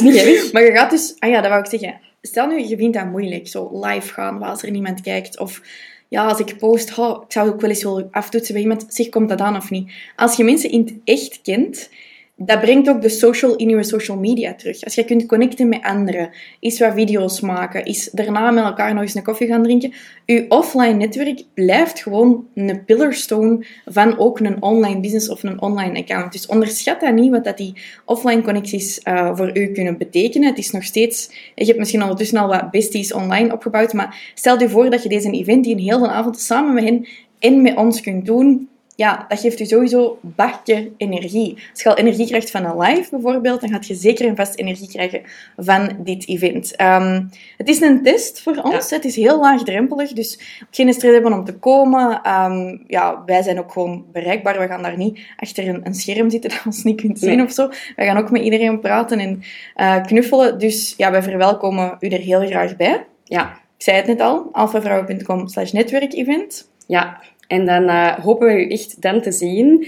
Maar 0.52 0.64
je 0.64 0.72
gaat 0.74 0.90
dus... 0.90 1.14
Ah 1.18 1.30
ja, 1.30 1.40
dat 1.40 1.50
wou 1.50 1.62
ik 1.62 1.70
zeggen. 1.70 2.00
Stel 2.22 2.46
nu, 2.46 2.68
je 2.68 2.76
vindt 2.76 2.96
dat 2.96 3.10
moeilijk, 3.10 3.48
zo 3.48 3.80
live 3.82 4.12
gaan, 4.12 4.42
als 4.42 4.62
er 4.62 4.70
niemand 4.70 5.00
kijkt. 5.00 5.38
Of 5.38 5.60
ja, 6.08 6.26
als 6.26 6.38
ik 6.38 6.58
post, 6.58 6.88
ik 6.88 6.96
zou 7.28 7.48
ook 7.48 7.60
wel 7.60 7.70
eens 7.70 7.82
willen 7.82 8.08
aftoetsen 8.10 8.52
bij 8.52 8.62
iemand. 8.62 8.86
Zeg, 8.88 9.08
komt 9.08 9.28
dat 9.28 9.40
aan 9.40 9.56
of 9.56 9.70
niet? 9.70 9.92
Als 10.16 10.36
je 10.36 10.44
mensen 10.44 10.70
in 10.70 10.80
het 10.80 10.94
echt 11.04 11.40
kent, 11.42 11.90
dat 12.36 12.60
brengt 12.60 12.88
ook 12.88 13.02
de 13.02 13.08
social 13.08 13.56
in 13.56 13.68
je 13.68 13.82
social 13.82 14.18
media 14.18 14.54
terug. 14.54 14.84
Als 14.84 14.94
je 14.94 15.04
kunt 15.04 15.26
connecten 15.26 15.68
met 15.68 15.82
anderen, 15.82 16.30
eens 16.60 16.78
wat 16.78 16.92
video's 16.94 17.40
maken, 17.40 17.84
is 17.84 18.10
daarna 18.12 18.50
met 18.50 18.64
elkaar 18.64 18.94
nog 18.94 19.02
eens 19.02 19.14
een 19.14 19.22
koffie 19.22 19.46
gaan 19.46 19.62
drinken. 19.62 19.92
Je 20.24 20.44
offline 20.48 20.92
netwerk 20.92 21.42
blijft 21.54 22.02
gewoon 22.02 22.46
een 22.54 22.84
pillarstone 22.84 23.66
van 23.84 24.18
ook 24.18 24.40
een 24.40 24.62
online 24.62 25.00
business 25.00 25.28
of 25.28 25.42
een 25.42 25.60
online 25.60 25.98
account. 25.98 26.32
Dus 26.32 26.46
onderschat 26.46 27.00
dat 27.00 27.14
niet, 27.14 27.30
wat 27.30 27.44
dat 27.44 27.56
die 27.56 27.74
offline 28.04 28.42
connecties 28.42 29.00
uh, 29.04 29.36
voor 29.36 29.56
u 29.56 29.66
kunnen 29.72 29.98
betekenen. 29.98 30.48
Het 30.48 30.58
is 30.58 30.70
nog 30.70 30.84
steeds... 30.84 31.30
Je 31.54 31.64
hebt 31.64 31.78
misschien 31.78 32.02
ondertussen 32.02 32.38
al 32.38 32.48
wat 32.48 32.70
besties 32.70 33.12
online 33.12 33.52
opgebouwd, 33.52 33.92
maar 33.92 34.32
stel 34.34 34.60
je 34.60 34.68
voor 34.68 34.90
dat 34.90 35.02
je 35.02 35.08
deze 35.08 35.30
event 35.30 35.64
die 35.64 35.74
een 35.74 35.82
hele 35.82 36.08
avond 36.08 36.40
samen 36.40 36.74
met 36.74 36.84
hen 36.84 37.06
en 37.38 37.62
met 37.62 37.76
ons 37.76 38.00
kunt 38.00 38.26
doen 38.26 38.68
ja, 38.96 39.24
dat 39.28 39.40
geeft 39.40 39.60
u 39.60 39.64
sowieso 39.64 40.18
bakje 40.20 40.92
energie. 40.96 41.58
Als 41.72 41.82
je 41.82 41.88
al 41.88 41.96
energie 41.96 42.26
krijgt 42.26 42.50
van 42.50 42.64
een 42.64 42.78
live 42.78 43.10
bijvoorbeeld, 43.10 43.60
dan 43.60 43.70
gaat 43.70 43.86
je 43.86 43.94
zeker 43.94 44.26
en 44.26 44.36
vast 44.36 44.58
energie 44.58 44.88
krijgen 44.88 45.22
van 45.56 45.90
dit 45.98 46.28
event. 46.28 46.80
Um, 46.80 47.30
het 47.56 47.68
is 47.68 47.80
een 47.80 48.02
test 48.02 48.42
voor 48.42 48.56
ons. 48.62 48.90
Het 48.90 49.04
is 49.04 49.16
heel 49.16 49.40
laagdrempelig, 49.40 50.12
dus 50.12 50.38
geen 50.70 50.92
stress 50.92 51.14
hebben 51.14 51.32
om 51.32 51.44
te 51.44 51.54
komen. 51.54 52.30
Um, 52.30 52.84
ja, 52.86 53.22
wij 53.26 53.42
zijn 53.42 53.58
ook 53.58 53.72
gewoon 53.72 54.04
bereikbaar. 54.12 54.58
We 54.58 54.66
gaan 54.66 54.82
daar 54.82 54.96
niet 54.96 55.20
achter 55.36 55.68
een, 55.68 55.86
een 55.86 55.94
scherm 55.94 56.30
zitten 56.30 56.50
dat 56.50 56.62
ons 56.66 56.82
niet 56.82 57.00
kunt 57.00 57.18
zien 57.18 57.36
nee. 57.36 57.46
of 57.46 57.52
zo. 57.52 57.68
Wij 57.96 58.06
gaan 58.06 58.16
ook 58.16 58.30
met 58.30 58.42
iedereen 58.42 58.80
praten 58.80 59.18
en 59.18 59.42
uh, 59.76 60.02
knuffelen. 60.02 60.58
Dus 60.58 60.94
ja, 60.96 61.10
wij 61.10 61.22
verwelkomen 61.22 61.96
u 62.00 62.08
er 62.08 62.20
heel 62.20 62.46
graag 62.46 62.76
bij. 62.76 63.06
Ja. 63.24 63.62
Ik 63.76 63.82
zei 63.82 63.96
het 63.96 64.06
net 64.06 64.20
al, 64.20 64.48
alfavrouwen.com 64.52 65.48
slash 65.48 65.72
netwerkevent. 65.72 66.70
Ja, 66.86 67.20
en 67.54 67.66
dan 67.66 67.82
uh, 67.82 68.18
hopen 68.18 68.46
we 68.46 68.66
u 68.66 68.68
echt 68.68 69.02
dan 69.02 69.20
te 69.20 69.32
zien. 69.32 69.86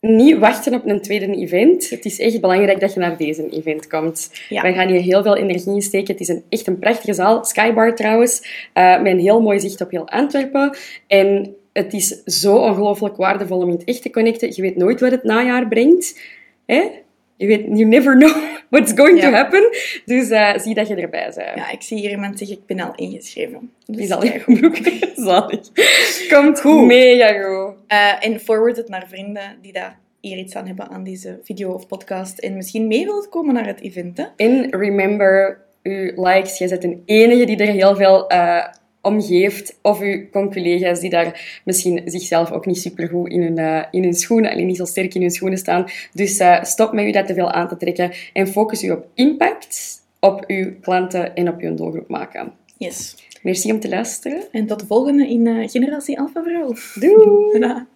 Niet 0.00 0.38
wachten 0.38 0.74
op 0.74 0.86
een 0.86 1.00
tweede 1.00 1.36
event. 1.36 1.90
Het 1.90 2.04
is 2.04 2.18
echt 2.18 2.40
belangrijk 2.40 2.80
dat 2.80 2.94
je 2.94 3.00
naar 3.00 3.16
deze 3.16 3.48
event 3.48 3.86
komt. 3.86 4.30
Ja. 4.48 4.62
Wij 4.62 4.74
gaan 4.74 4.88
hier 4.88 5.00
heel 5.00 5.22
veel 5.22 5.36
energie 5.36 5.74
in 5.74 5.82
steken. 5.82 6.12
Het 6.12 6.20
is 6.20 6.28
een, 6.28 6.42
echt 6.48 6.66
een 6.66 6.78
prachtige 6.78 7.14
zaal. 7.14 7.44
Skybar 7.44 7.94
trouwens. 7.94 8.68
Uh, 8.74 9.02
met 9.02 9.12
een 9.12 9.18
heel 9.18 9.40
mooi 9.40 9.60
zicht 9.60 9.80
op 9.80 9.90
heel 9.90 10.08
Antwerpen. 10.08 10.76
En 11.06 11.54
het 11.72 11.92
is 11.92 12.22
zo 12.24 12.56
ongelooflijk 12.56 13.16
waardevol 13.16 13.58
om 13.58 13.68
in 13.68 13.74
het 13.74 13.84
echt 13.84 14.02
te 14.02 14.10
connecten. 14.10 14.52
Je 14.54 14.62
weet 14.62 14.76
nooit 14.76 15.00
wat 15.00 15.10
het 15.10 15.24
najaar 15.24 15.68
brengt. 15.68 16.20
Hè? 16.66 16.90
Je 17.36 17.46
weet, 17.46 17.60
you 17.66 17.84
never 17.84 18.16
know 18.16 18.36
what's 18.70 18.92
going 18.94 19.20
to 19.20 19.30
happen. 19.30 19.70
Dus 20.04 20.30
uh, 20.30 20.58
zie 20.58 20.74
dat 20.74 20.88
je 20.88 20.94
erbij 20.94 21.32
bent. 21.34 21.56
Ja, 21.56 21.70
ik 21.70 21.82
zie 21.82 21.98
hier 21.98 22.10
iemand 22.10 22.38
zeggen, 22.38 22.56
ik 22.56 22.66
ben 22.66 22.80
al 22.80 22.94
ingeschreven. 22.94 23.72
Dus 23.86 23.96
is 23.96 24.10
al 24.10 24.22
ingeschreven. 24.22 25.10
Zalig. 25.14 25.70
Komt 26.28 26.60
goed. 26.60 26.86
Mega 26.86 27.28
goed. 27.28 27.74
Uh, 27.88 28.26
en 28.26 28.40
forward 28.40 28.76
het 28.76 28.88
naar 28.88 29.06
vrienden 29.08 29.58
die 29.62 29.72
daar 29.72 29.98
hier 30.20 30.38
iets 30.38 30.54
aan 30.54 30.66
hebben 30.66 30.88
aan 30.88 31.04
deze 31.04 31.40
video 31.42 31.72
of 31.72 31.86
podcast. 31.86 32.38
En 32.38 32.56
misschien 32.56 32.86
mee 32.86 33.04
wilt 33.04 33.28
komen 33.28 33.54
naar 33.54 33.66
het 33.66 33.80
event. 33.80 34.16
Hè? 34.16 34.24
En 34.36 34.70
remember, 34.70 35.60
uw 35.82 36.24
likes, 36.24 36.58
jij 36.58 36.68
bent 36.68 36.84
een 36.84 37.02
enige 37.04 37.44
die 37.44 37.56
er 37.56 37.72
heel 37.72 37.96
veel... 37.96 38.32
Uh, 38.32 38.64
omgeeft. 39.06 39.78
Of 39.82 40.00
uw 40.00 40.28
collega's 40.30 41.00
die 41.00 41.10
daar 41.10 41.60
misschien 41.64 42.02
zichzelf 42.04 42.52
ook 42.52 42.66
niet 42.66 42.78
supergoed 42.78 43.30
in 43.30 43.42
hun, 43.42 43.58
uh, 43.58 43.82
in 43.90 44.02
hun 44.02 44.14
schoenen, 44.14 44.50
en 44.50 44.66
niet 44.66 44.76
zo 44.76 44.84
sterk 44.84 45.14
in 45.14 45.20
hun 45.20 45.30
schoenen 45.30 45.58
staan. 45.58 45.84
Dus 46.12 46.40
uh, 46.40 46.62
stop 46.62 46.92
met 46.92 47.04
u 47.04 47.10
dat 47.10 47.26
te 47.26 47.34
veel 47.34 47.50
aan 47.50 47.68
te 47.68 47.76
trekken 47.76 48.12
en 48.32 48.48
focus 48.48 48.82
u 48.82 48.90
op 48.90 49.06
impact, 49.14 50.02
op 50.20 50.44
uw 50.46 50.72
klanten 50.80 51.34
en 51.34 51.48
op 51.48 51.60
uw 51.60 51.74
doelgroep 51.74 52.08
maken. 52.08 52.52
Yes. 52.76 53.14
Merci 53.42 53.72
om 53.72 53.80
te 53.80 53.88
luisteren. 53.88 54.42
En 54.52 54.66
tot 54.66 54.80
de 54.80 54.86
volgende 54.86 55.28
in 55.28 55.46
uh, 55.46 55.68
Generatie 55.68 56.18
Alpha 56.18 56.42
Vrouw. 56.42 56.74
Doei! 56.94 57.84